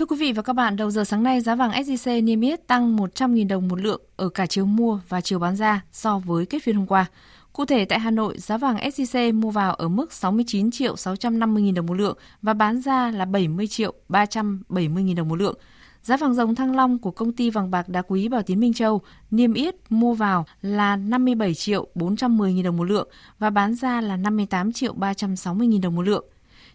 [0.01, 2.67] Thưa quý vị và các bạn, đầu giờ sáng nay giá vàng SJC niêm yết
[2.67, 6.47] tăng 100.000 đồng một lượng ở cả chiều mua và chiều bán ra so với
[6.47, 7.07] kết phiên hôm qua.
[7.53, 11.63] Cụ thể tại Hà Nội, giá vàng SJC mua vào ở mức 69 triệu 650
[11.63, 15.59] 000 đồng một lượng và bán ra là 70 triệu 370 000 đồng một lượng.
[16.03, 18.75] Giá vàng dòng Thăng Long của công ty vàng bạc đá quý Bảo Tín Minh
[18.75, 23.75] Châu niêm yết mua vào là 57 triệu 410 000 đồng một lượng và bán
[23.75, 26.25] ra là 58 triệu 360 000 đồng một lượng.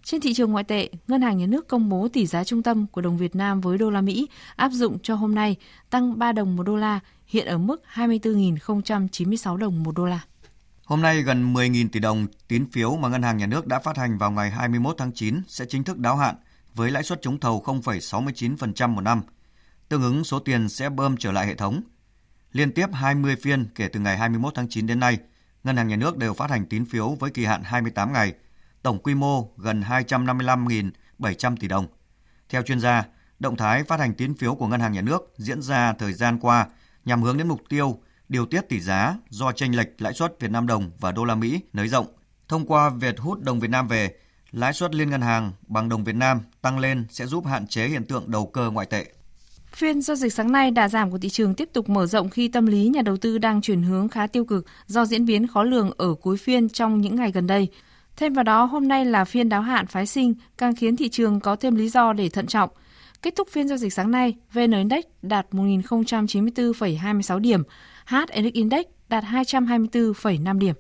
[0.06, 2.88] Trên thị trường ngoại tệ, Ngân hàng Nhà nước công bố tỷ giá trung tâm
[2.88, 5.56] của đồng Việt Nam với đô la Mỹ áp dụng cho hôm nay
[5.90, 10.20] tăng 3 đồng một đô la, hiện ở mức 24.096 đồng một đô la.
[10.86, 13.98] Hôm nay, gần 10.000 tỷ đồng tín phiếu mà Ngân hàng Nhà nước đã phát
[13.98, 16.36] hành vào ngày 21 tháng 9 sẽ chính thức đáo hạn
[16.74, 19.22] với lãi suất trúng thầu 0,69% một năm.
[19.90, 21.82] Tương ứng số tiền sẽ bơm trở lại hệ thống.
[22.52, 25.18] Liên tiếp 20 phiên kể từ ngày 21 tháng 9 đến nay,
[25.64, 28.34] Ngân hàng Nhà nước đều phát hành tín phiếu với kỳ hạn 28 ngày–
[28.86, 31.88] tổng quy mô gần 255.700 tỷ đồng.
[32.50, 33.04] Theo chuyên gia,
[33.40, 36.40] động thái phát hành tín phiếu của Ngân hàng Nhà nước diễn ra thời gian
[36.40, 36.68] qua
[37.06, 40.52] nhằm hướng đến mục tiêu điều tiết tỷ giá do chênh lệch lãi suất Việt
[40.52, 42.06] Nam đồng và đô la Mỹ nới rộng.
[42.48, 44.16] Thông qua việc hút đồng Việt Nam về,
[44.52, 47.88] lãi suất liên ngân hàng bằng đồng Việt Nam tăng lên sẽ giúp hạn chế
[47.88, 49.06] hiện tượng đầu cơ ngoại tệ.
[49.72, 52.48] Phiên giao dịch sáng nay đà giảm của thị trường tiếp tục mở rộng khi
[52.48, 55.64] tâm lý nhà đầu tư đang chuyển hướng khá tiêu cực do diễn biến khó
[55.64, 57.70] lường ở cuối phiên trong những ngày gần đây.
[58.18, 61.40] Thêm vào đó, hôm nay là phiên đáo hạn phái sinh, càng khiến thị trường
[61.40, 62.70] có thêm lý do để thận trọng.
[63.22, 67.64] Kết thúc phiên giao dịch sáng nay, VN Index đạt 1.094,26 điểm,
[68.06, 70.76] HNX Index đạt 224,5 điểm.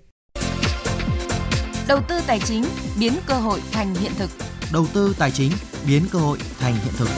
[1.88, 2.64] Đầu tư tài chính
[3.00, 4.30] biến cơ hội thành hiện thực.
[4.74, 5.52] Đầu tư tài chính
[5.88, 7.10] biến cơ hội thành hiện thực.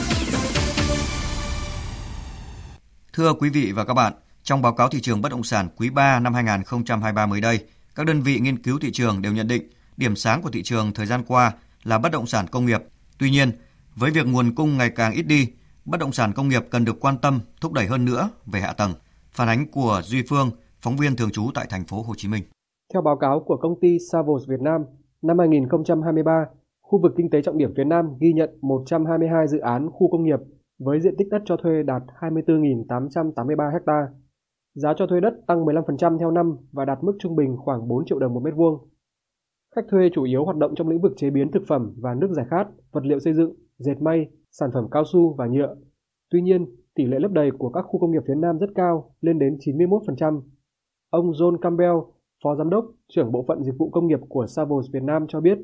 [3.12, 4.12] Thưa quý vị và các bạn,
[4.42, 7.64] trong báo cáo thị trường bất động sản quý 3 năm 2023 mới đây,
[7.94, 10.92] các đơn vị nghiên cứu thị trường đều nhận định điểm sáng của thị trường
[10.92, 11.52] thời gian qua
[11.84, 12.82] là bất động sản công nghiệp.
[13.18, 13.50] Tuy nhiên,
[13.94, 15.48] với việc nguồn cung ngày càng ít đi,
[15.84, 18.72] bất động sản công nghiệp cần được quan tâm, thúc đẩy hơn nữa về hạ
[18.72, 18.92] tầng.
[19.30, 22.42] Phản ánh của Duy Phương, phóng viên thường trú tại thành phố Hồ Chí Minh.
[22.92, 24.80] Theo báo cáo của công ty Savos Việt Nam,
[25.22, 26.32] năm 2023,
[26.82, 30.24] khu vực kinh tế trọng điểm phía Nam ghi nhận 122 dự án khu công
[30.24, 30.38] nghiệp
[30.78, 34.06] với diện tích đất cho thuê đạt 24.883 ha.
[34.74, 38.04] Giá cho thuê đất tăng 15% theo năm và đạt mức trung bình khoảng 4
[38.06, 38.88] triệu đồng một mét vuông.
[39.76, 42.28] Khách thuê chủ yếu hoạt động trong lĩnh vực chế biến thực phẩm và nước
[42.30, 45.76] giải khát, vật liệu xây dựng, dệt may, sản phẩm cao su và nhựa.
[46.30, 49.14] Tuy nhiên, tỷ lệ lấp đầy của các khu công nghiệp phía Nam rất cao,
[49.20, 50.42] lên đến 91%.
[51.10, 51.96] Ông John Campbell,
[52.44, 55.40] Phó Giám đốc, trưởng bộ phận dịch vụ công nghiệp của Savos Việt Nam cho
[55.40, 55.58] biết,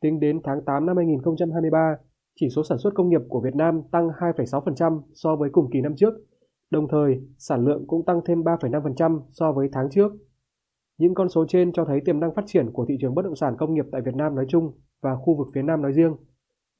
[0.00, 1.96] tính đến tháng 8 năm 2023,
[2.40, 5.80] chỉ số sản xuất công nghiệp của Việt Nam tăng 2,6% so với cùng kỳ
[5.80, 6.14] năm trước,
[6.70, 10.12] đồng thời sản lượng cũng tăng thêm 3,5% so với tháng trước.
[10.98, 13.36] Những con số trên cho thấy tiềm năng phát triển của thị trường bất động
[13.36, 14.72] sản công nghiệp tại Việt Nam nói chung
[15.02, 16.16] và khu vực phía Nam nói riêng.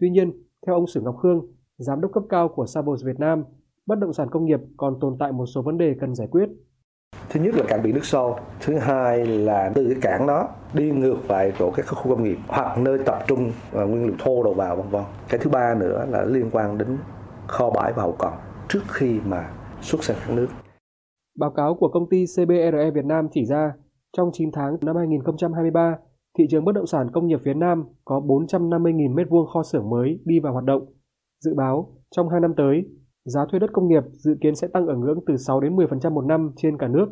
[0.00, 0.32] Tuy nhiên,
[0.66, 1.46] theo ông Sử Ngọc Khương,
[1.78, 3.44] giám đốc cấp cao của Sabos Việt Nam,
[3.86, 6.48] bất động sản công nghiệp còn tồn tại một số vấn đề cần giải quyết.
[7.30, 10.90] Thứ nhất là cảng biển nước sâu, thứ hai là từ cái cảng đó đi
[10.90, 14.54] ngược lại chỗ các khu công nghiệp hoặc nơi tập trung nguyên liệu thô đầu
[14.54, 15.02] vào vân vân.
[15.28, 16.98] Cái thứ ba nữa là liên quan đến
[17.46, 18.32] kho bãi và hậu cần
[18.68, 19.50] trước khi mà
[19.80, 20.48] xuất sang các nước.
[21.38, 23.72] Báo cáo của công ty CBRE Việt Nam chỉ ra,
[24.18, 25.98] trong 9 tháng năm 2023,
[26.38, 30.20] thị trường bất động sản công nghiệp phía Nam có 450.000 m2 kho xưởng mới
[30.24, 30.82] đi vào hoạt động.
[31.44, 32.82] Dự báo, trong 2 năm tới,
[33.24, 36.12] giá thuê đất công nghiệp dự kiến sẽ tăng ở ngưỡng từ 6 đến 10%
[36.12, 37.06] một năm trên cả nước.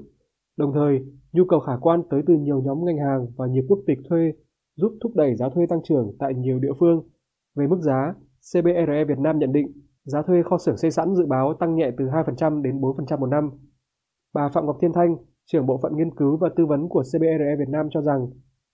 [0.57, 0.99] Đồng thời,
[1.33, 4.33] nhu cầu khả quan tới từ nhiều nhóm ngành hàng và nhiều quốc tịch thuê
[4.77, 7.09] giúp thúc đẩy giá thuê tăng trưởng tại nhiều địa phương.
[7.57, 8.15] Về mức giá,
[8.53, 9.67] CBRE Việt Nam nhận định
[10.05, 13.27] giá thuê kho xưởng xây sẵn dự báo tăng nhẹ từ 2% đến 4% một
[13.27, 13.51] năm.
[14.35, 15.17] Bà Phạm Ngọc Thiên Thanh,
[15.53, 18.27] trưởng bộ phận nghiên cứu và tư vấn của CBRE Việt Nam cho rằng,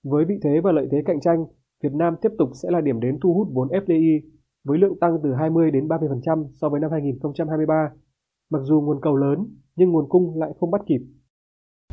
[0.05, 1.45] với vị thế và lợi thế cạnh tranh,
[1.83, 4.21] Việt Nam tiếp tục sẽ là điểm đến thu hút vốn FDI
[4.65, 7.91] với lượng tăng từ 20 đến 30% so với năm 2023.
[8.51, 9.39] Mặc dù nguồn cầu lớn,
[9.77, 11.01] nhưng nguồn cung lại không bắt kịp.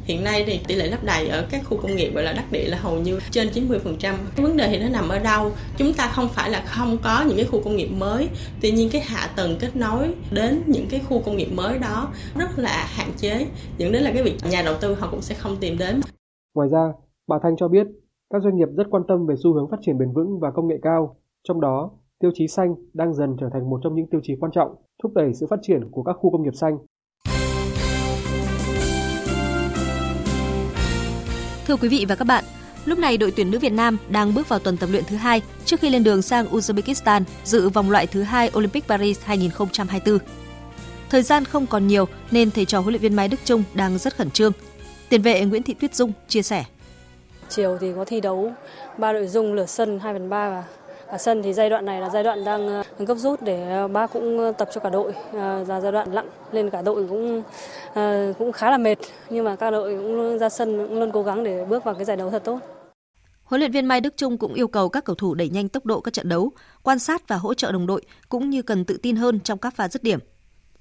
[0.10, 2.52] Hiện nay thì tỷ lệ lấp đầy ở các khu công nghiệp gọi là đắc
[2.52, 4.14] địa là hầu như trên 90%.
[4.38, 5.52] Vấn đề thì nó nằm ở đâu?
[5.78, 8.30] Chúng ta không phải là không có những cái khu công nghiệp mới,
[8.62, 12.08] tuy nhiên cái hạ tầng kết nối đến những cái khu công nghiệp mới đó
[12.40, 13.48] rất là hạn chế,
[13.78, 16.02] dẫn đến là cái việc nhà đầu tư họ cũng sẽ không tìm đến.
[16.56, 16.92] Ngoài ra,
[17.28, 17.88] bà Thanh cho biết
[18.34, 20.68] các doanh nghiệp rất quan tâm về xu hướng phát triển bền vững và công
[20.68, 21.16] nghệ cao,
[21.48, 24.52] trong đó tiêu chí xanh đang dần trở thành một trong những tiêu chí quan
[24.52, 26.78] trọng thúc đẩy sự phát triển của các khu công nghiệp xanh.
[31.70, 32.44] Thưa quý vị và các bạn,
[32.86, 35.42] lúc này đội tuyển nữ Việt Nam đang bước vào tuần tập luyện thứ hai
[35.66, 40.18] trước khi lên đường sang Uzbekistan dự vòng loại thứ hai Olympic Paris 2024.
[41.10, 43.98] Thời gian không còn nhiều nên thầy trò huấn luyện viên Mai Đức Trung đang
[43.98, 44.52] rất khẩn trương.
[45.10, 46.66] Tiền vệ Nguyễn Thị Tuyết Dung chia sẻ.
[47.50, 48.52] Chiều thì có thi đấu
[48.98, 50.64] ba nội dung lửa sân 2 phần 3 và
[51.10, 53.88] ở sân thì giai đoạn này là giai đoạn đang ờ, gấp rút để ờ,
[53.88, 55.14] ba cũng ờ, tập cho cả đội
[55.68, 57.44] là giai đoạn lặng lên cả đội cũng
[58.40, 58.98] cũng khá là mệt
[59.30, 62.06] nhưng mà các đội cũng ra sân cũng luôn cố gắng để bước vào cái
[62.06, 62.60] giải đấu thật tốt.
[63.44, 65.86] Huấn luyện viên Mai Đức Trung cũng yêu cầu các cầu thủ đẩy nhanh tốc
[65.86, 66.52] độ các trận đấu,
[66.84, 69.76] quan sát và hỗ trợ đồng đội cũng như cần tự tin hơn trong các
[69.76, 70.20] pha dứt điểm.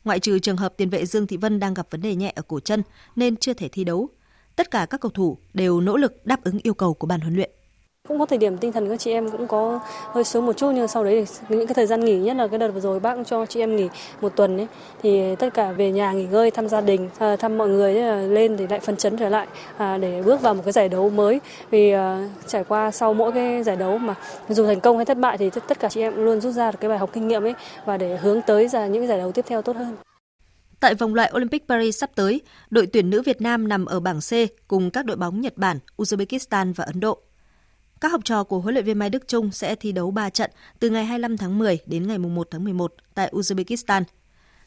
[0.04, 2.42] Ngoại trừ trường hợp tiền vệ Dương Thị Vân đang gặp vấn đề nhẹ ở
[2.42, 2.82] cổ chân
[3.16, 4.08] nên chưa thể thi đấu,
[4.56, 7.34] tất cả các cầu thủ đều nỗ lực đáp ứng yêu cầu của ban huấn
[7.34, 7.50] luyện.
[8.08, 9.80] Cũng có thời điểm tinh thần các chị em cũng có
[10.12, 12.58] hơi xuống một chút nhưng sau đấy những cái thời gian nghỉ nhất là cái
[12.58, 13.88] đợt vừa rồi bác cũng cho chị em nghỉ
[14.20, 14.66] một tuần ấy
[15.02, 18.16] thì tất cả về nhà nghỉ ngơi thăm gia đình à, thăm mọi người à,
[18.16, 19.46] lên thì lại phấn chấn trở lại
[19.76, 21.40] à, để bước vào một cái giải đấu mới
[21.70, 21.92] vì
[22.46, 24.14] trải qua sau mỗi cái giải đấu mà
[24.48, 26.78] dù thành công hay thất bại thì tất cả chị em luôn rút ra được
[26.80, 27.54] cái bài học kinh nghiệm ấy
[27.84, 29.96] và để hướng tới ra những giải đấu tiếp theo tốt hơn.
[30.80, 32.40] Tại vòng loại Olympic Paris sắp tới,
[32.70, 34.32] đội tuyển nữ Việt Nam nằm ở bảng C
[34.68, 37.18] cùng các đội bóng Nhật Bản, Uzbekistan và Ấn Độ.
[38.00, 40.50] Các học trò của huấn luyện viên Mai Đức Chung sẽ thi đấu 3 trận
[40.78, 44.02] từ ngày 25 tháng 10 đến ngày 1 tháng 11 tại Uzbekistan.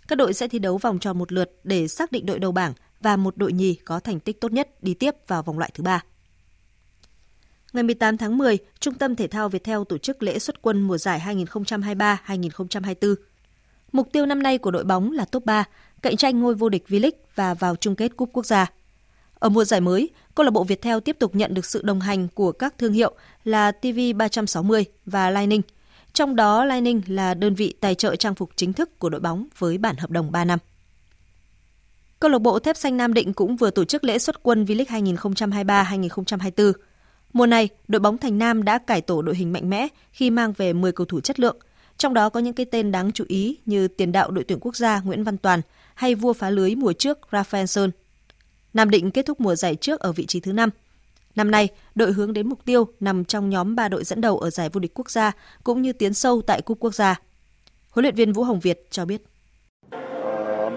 [0.07, 2.73] Các đội sẽ thi đấu vòng tròn một lượt để xác định đội đầu bảng
[3.01, 5.83] và một đội nhì có thành tích tốt nhất đi tiếp vào vòng loại thứ
[5.83, 6.03] ba.
[7.73, 10.81] Ngày 18 tháng 10, Trung tâm Thể thao Việt Theo tổ chức lễ xuất quân
[10.81, 13.15] mùa giải 2023-2024.
[13.91, 15.63] Mục tiêu năm nay của đội bóng là top 3,
[16.01, 18.71] cạnh tranh ngôi vô địch V-League và vào chung kết cúp quốc gia.
[19.33, 22.27] Ở mùa giải mới, câu lạc bộ Viettel tiếp tục nhận được sự đồng hành
[22.27, 25.61] của các thương hiệu là TV360 và Lining.
[26.13, 29.47] Trong đó Lining là đơn vị tài trợ trang phục chính thức của đội bóng
[29.57, 30.59] với bản hợp đồng 3 năm.
[32.19, 35.15] Câu lạc bộ Thép Xanh Nam Định cũng vừa tổ chức lễ xuất quân V-League
[35.15, 36.73] 2023-2024.
[37.33, 40.53] Mùa này, đội bóng Thành Nam đã cải tổ đội hình mạnh mẽ khi mang
[40.57, 41.57] về 10 cầu thủ chất lượng,
[41.97, 44.75] trong đó có những cái tên đáng chú ý như tiền đạo đội tuyển quốc
[44.75, 45.61] gia Nguyễn Văn Toàn
[45.93, 47.91] hay vua phá lưới mùa trước Rafael Sơn.
[48.73, 50.69] Nam Định kết thúc mùa giải trước ở vị trí thứ 5.
[51.35, 54.49] Năm nay, đội hướng đến mục tiêu nằm trong nhóm 3 đội dẫn đầu ở
[54.49, 55.31] giải vô địch quốc gia
[55.63, 57.19] cũng như tiến sâu tại cúp quốc gia.
[57.89, 59.23] Huấn luyện viên Vũ Hồng Việt cho biết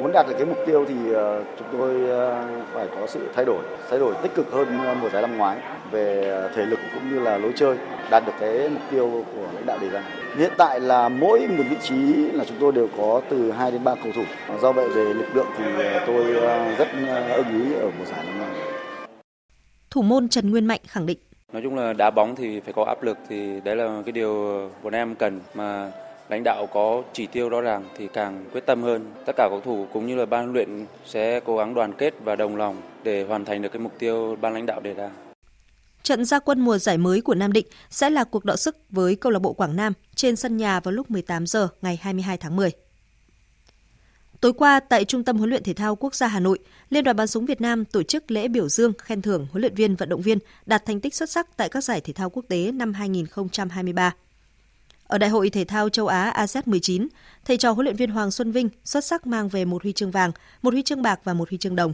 [0.04, 2.44] muốn đạt được cái mục tiêu thì ờ, chúng tôi ờ,
[2.74, 5.58] phải có sự thay đổi, thay đổi tích cực hơn mùa giải năm ngoái
[5.90, 7.76] về thể lực cũng như là lối chơi,
[8.10, 10.02] đạt được cái mục tiêu của lãnh đạo đề ra.
[10.36, 11.96] Hiện tại là mỗi một vị trí
[12.32, 14.22] là chúng tôi đều có từ 2 đến 3 cầu thủ.
[14.60, 16.24] Do vậy về lực lượng thì ờ, tôi
[16.78, 16.88] rất
[17.36, 18.48] ưng ý ở mùa giải năm nay.
[19.90, 21.18] Thủ môn Trần Nguyên Mạnh khẳng định
[21.52, 24.60] Nói chung là đá bóng thì phải có áp lực thì đấy là cái điều
[24.82, 25.90] bọn em cần mà
[26.28, 29.12] lãnh đạo có chỉ tiêu rõ ràng thì càng quyết tâm hơn.
[29.26, 32.36] Tất cả cầu thủ cũng như là ban luyện sẽ cố gắng đoàn kết và
[32.36, 35.10] đồng lòng để hoàn thành được cái mục tiêu ban lãnh đạo đề ra.
[36.02, 39.16] Trận gia quân mùa giải mới của Nam Định sẽ là cuộc đọ sức với
[39.16, 42.56] câu lạc bộ Quảng Nam trên sân nhà vào lúc 18 giờ ngày 22 tháng
[42.56, 42.70] 10.
[44.40, 46.58] Tối qua tại Trung tâm huấn luyện thể thao quốc gia Hà Nội,
[46.90, 49.74] Liên đoàn bắn súng Việt Nam tổ chức lễ biểu dương khen thưởng huấn luyện
[49.74, 52.44] viên vận động viên đạt thành tích xuất sắc tại các giải thể thao quốc
[52.48, 54.14] tế năm 2023.
[55.06, 57.08] Ở Đại hội Thể thao châu Á ASEAN 19,
[57.44, 60.10] thầy trò huấn luyện viên Hoàng Xuân Vinh xuất sắc mang về một huy chương
[60.10, 60.32] vàng,
[60.62, 61.92] một huy chương bạc và một huy chương đồng.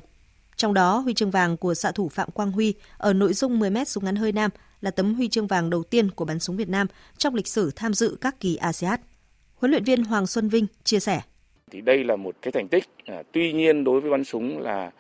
[0.57, 3.85] Trong đó, huy chương vàng của xạ thủ Phạm Quang Huy ở nội dung 10m
[3.85, 4.51] súng ngắn hơi nam
[4.81, 6.87] là tấm huy chương vàng đầu tiên của bắn súng Việt Nam
[7.19, 9.01] trong lịch sử tham dự các kỳ ASEAN.
[9.55, 11.21] Huấn luyện viên Hoàng Xuân Vinh chia sẻ.
[11.71, 14.91] Thì đây là một cái thành tích, à, tuy nhiên đối với bắn súng là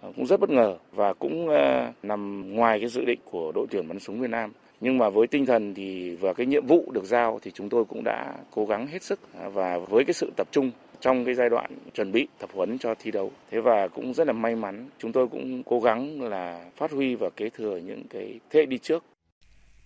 [0.00, 3.66] à, cũng rất bất ngờ và cũng à, nằm ngoài cái dự định của đội
[3.70, 6.90] tuyển bắn súng Việt Nam nhưng mà với tinh thần thì và cái nhiệm vụ
[6.92, 10.14] được giao thì chúng tôi cũng đã cố gắng hết sức à, và với cái
[10.14, 10.70] sự tập trung
[11.00, 13.32] trong cái giai đoạn chuẩn bị tập huấn cho thi đấu.
[13.50, 17.14] Thế và cũng rất là may mắn, chúng tôi cũng cố gắng là phát huy
[17.14, 19.04] và kế thừa những cái thế đi trước.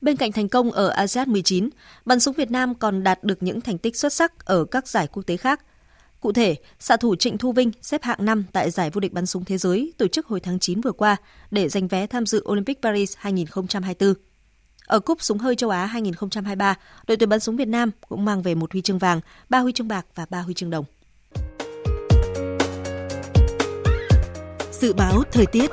[0.01, 1.68] Bên cạnh thành công ở ASEAN 19,
[2.05, 5.07] bắn súng Việt Nam còn đạt được những thành tích xuất sắc ở các giải
[5.12, 5.61] quốc tế khác.
[6.20, 9.26] Cụ thể, xạ thủ Trịnh Thu Vinh xếp hạng 5 tại giải vô địch bắn
[9.26, 11.16] súng thế giới tổ chức hồi tháng 9 vừa qua
[11.51, 14.14] để giành vé tham dự Olympic Paris 2024.
[14.93, 16.74] Ở cúp súng hơi châu Á 2023,
[17.07, 19.72] đội tuyển bắn súng Việt Nam cũng mang về một huy chương vàng, ba huy
[19.72, 20.84] chương bạc và ba huy chương đồng.
[24.72, 25.70] Dự báo thời tiết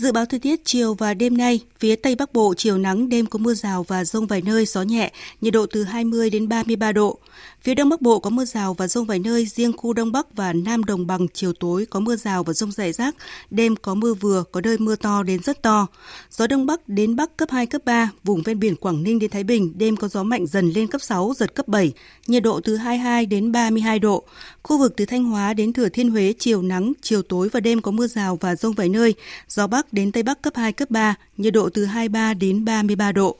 [0.00, 3.26] Dự báo thời tiết chiều và đêm nay, phía Tây Bắc Bộ chiều nắng, đêm
[3.26, 6.92] có mưa rào và rông vài nơi, gió nhẹ, nhiệt độ từ 20 đến 33
[6.92, 7.18] độ.
[7.62, 10.36] Phía Đông Bắc Bộ có mưa rào và rông vài nơi, riêng khu Đông Bắc
[10.36, 13.16] và Nam Đồng bằng chiều tối có mưa rào và rông rải rác,
[13.50, 15.86] đêm có mưa vừa, có nơi mưa to đến rất to.
[16.30, 19.30] Gió Đông Bắc đến Bắc cấp 2, cấp 3, vùng ven biển Quảng Ninh đến
[19.30, 21.92] Thái Bình, đêm có gió mạnh dần lên cấp 6, giật cấp 7,
[22.26, 24.24] nhiệt độ từ 22 đến 32 độ.
[24.62, 27.82] Khu vực từ Thanh Hóa đến Thừa Thiên Huế chiều nắng, chiều tối và đêm
[27.82, 29.14] có mưa rào và rông vài nơi,
[29.48, 32.64] gió bắc Bắc đến Tây Bắc cấp 2, cấp 3, nhiệt độ từ 23 đến
[32.64, 33.36] 33 độ.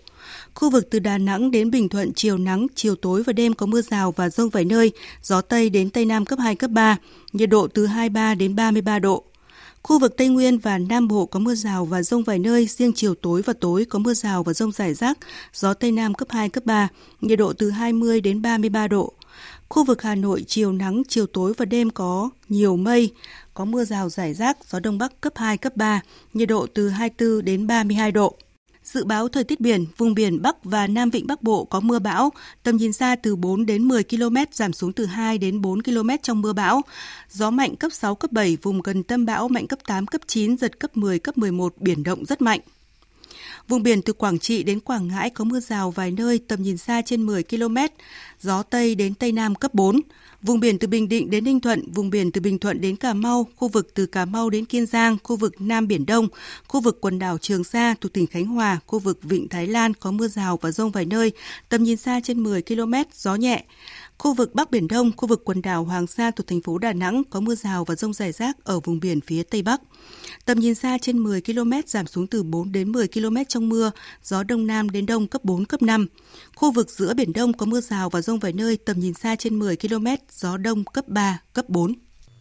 [0.55, 3.67] Khu vực từ Đà Nẵng đến Bình Thuận chiều nắng, chiều tối và đêm có
[3.67, 4.93] mưa rào và rông vài nơi,
[5.23, 6.97] gió Tây đến Tây Nam cấp 2, cấp 3,
[7.33, 9.25] nhiệt độ từ 23 đến 33 độ.
[9.83, 12.93] Khu vực Tây Nguyên và Nam Bộ có mưa rào và rông vài nơi, riêng
[12.95, 15.19] chiều tối và tối có mưa rào và rông rải rác,
[15.55, 16.89] gió Tây Nam cấp 2, cấp 3,
[17.21, 19.13] nhiệt độ từ 20 đến 33 độ.
[19.71, 23.11] Khu vực Hà Nội chiều nắng, chiều tối và đêm có nhiều mây,
[23.55, 26.01] có mưa rào rải rác, gió Đông Bắc cấp 2, cấp 3,
[26.35, 28.37] nhiệt độ từ 24 đến 32 độ.
[28.85, 31.99] Dự báo thời tiết biển, vùng biển Bắc và Nam Vịnh Bắc Bộ có mưa
[31.99, 35.83] bão, tầm nhìn xa từ 4 đến 10 km, giảm xuống từ 2 đến 4
[35.83, 36.83] km trong mưa bão.
[37.31, 40.57] Gió mạnh cấp 6, cấp 7, vùng gần tâm bão mạnh cấp 8, cấp 9,
[40.57, 42.61] giật cấp 10, cấp 11, biển động rất mạnh.
[43.69, 46.77] Vùng biển từ Quảng Trị đến Quảng Ngãi có mưa rào vài nơi, tầm nhìn
[46.77, 47.77] xa trên 10 km,
[48.41, 50.01] gió Tây đến Tây Nam cấp 4.
[50.43, 53.15] Vùng biển từ Bình Định đến Ninh Thuận, vùng biển từ Bình Thuận đến Cà
[53.15, 56.29] Mau, khu vực từ Cà Mau đến Kiên Giang, khu vực Nam Biển Đông,
[56.69, 59.95] khu vực quần đảo Trường Sa thuộc tỉnh Khánh Hòa, khu vực Vịnh Thái Lan
[59.95, 61.33] có mưa rào và rông vài nơi,
[61.69, 63.65] tầm nhìn xa trên 10 km, gió nhẹ.
[64.21, 66.93] Khu vực Bắc Biển Đông, khu vực quần đảo Hoàng Sa thuộc thành phố Đà
[66.93, 69.81] Nẵng có mưa rào và rông rải rác ở vùng biển phía Tây Bắc.
[70.45, 73.91] Tầm nhìn xa trên 10 km giảm xuống từ 4 đến 10 km trong mưa,
[74.23, 76.07] gió Đông Nam đến Đông cấp 4, cấp 5.
[76.57, 79.37] Khu vực giữa Biển Đông có mưa rào và rông vài nơi, tầm nhìn xa
[79.37, 81.95] trên 10 km, gió Đông cấp 3, cấp 4.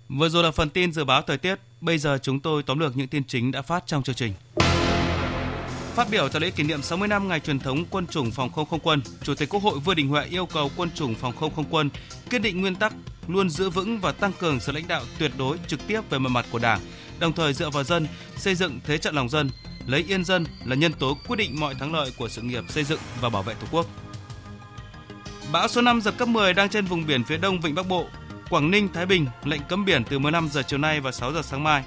[0.10, 2.98] Vừa rồi là phần tin dự báo thời tiết, bây giờ chúng tôi tóm lược
[2.98, 4.34] những tin chính đã phát trong chương trình.
[5.96, 8.66] Phát biểu tại lễ kỷ niệm 60 năm ngày truyền thống quân chủng phòng không
[8.66, 11.56] không quân, Chủ tịch Quốc hội Vương Đình Huệ yêu cầu quân chủng phòng không
[11.56, 11.90] không quân
[12.30, 12.94] kiên định nguyên tắc
[13.28, 16.30] luôn giữ vững và tăng cường sự lãnh đạo tuyệt đối trực tiếp về mọi
[16.30, 16.80] mặt của Đảng,
[17.20, 19.50] đồng thời dựa vào dân, xây dựng thế trận lòng dân,
[19.88, 22.84] lấy yên dân là nhân tố quyết định mọi thắng lợi của sự nghiệp xây
[22.84, 23.86] dựng và bảo vệ Tổ quốc.
[25.52, 28.06] Bão số 5 giật cấp 10 đang trên vùng biển phía đông vịnh Bắc Bộ,
[28.50, 31.42] Quảng Ninh, Thái Bình lệnh cấm biển từ 15 giờ chiều nay và 6 giờ
[31.42, 31.84] sáng mai.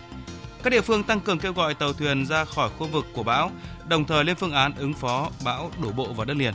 [0.63, 3.51] Các địa phương tăng cường kêu gọi tàu thuyền ra khỏi khu vực của bão,
[3.89, 6.55] đồng thời lên phương án ứng phó bão đổ bộ vào đất liền.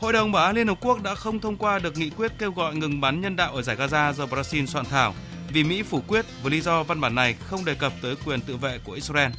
[0.00, 2.52] Hội đồng Bảo an Liên Hợp Quốc đã không thông qua được nghị quyết kêu
[2.52, 5.14] gọi ngừng bắn nhân đạo ở giải Gaza do Brazil soạn thảo
[5.52, 8.40] vì Mỹ phủ quyết với lý do văn bản này không đề cập tới quyền
[8.40, 9.30] tự vệ của Israel.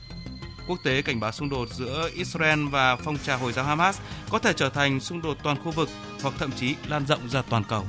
[0.67, 3.99] Quốc tế cảnh báo xung đột giữa Israel và phong trào Hồi giáo Hamas
[4.29, 5.89] có thể trở thành xung đột toàn khu vực
[6.21, 7.85] hoặc thậm chí lan rộng ra toàn cầu.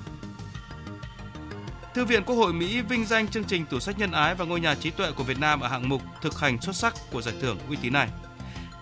[1.98, 4.60] Thư viện Quốc hội Mỹ vinh danh chương trình tủ sách nhân ái và ngôi
[4.60, 7.34] nhà trí tuệ của Việt Nam ở hạng mục thực hành xuất sắc của giải
[7.40, 8.08] thưởng uy tín này.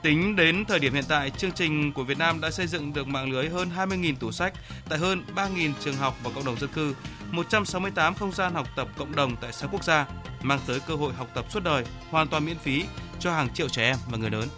[0.03, 3.07] Tính đến thời điểm hiện tại, chương trình của Việt Nam đã xây dựng được
[3.07, 4.53] mạng lưới hơn 20.000 tủ sách
[4.89, 6.95] tại hơn 3.000 trường học và cộng đồng dân cư,
[7.31, 10.07] 168 không gian học tập cộng đồng tại 6 quốc gia,
[10.43, 12.85] mang tới cơ hội học tập suốt đời, hoàn toàn miễn phí
[13.21, 14.49] cho hàng triệu trẻ em và người lớn.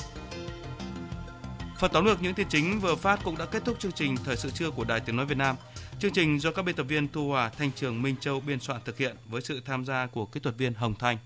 [1.79, 4.37] Phần tóm lược những tin chính vừa phát cũng đã kết thúc chương trình Thời
[4.37, 5.57] sự trưa của Đài Tiếng Nói Việt Nam.
[6.01, 8.81] Chương trình do các biên tập viên Thu Hòa, Thanh Trường, Minh Châu biên soạn
[8.85, 11.19] thực hiện với sự tham gia của kỹ thuật viên Hồng Thanh.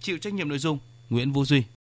[0.00, 0.78] Chịu trách nhiệm nội dung
[1.10, 1.64] Nguyễn Vũ Duy.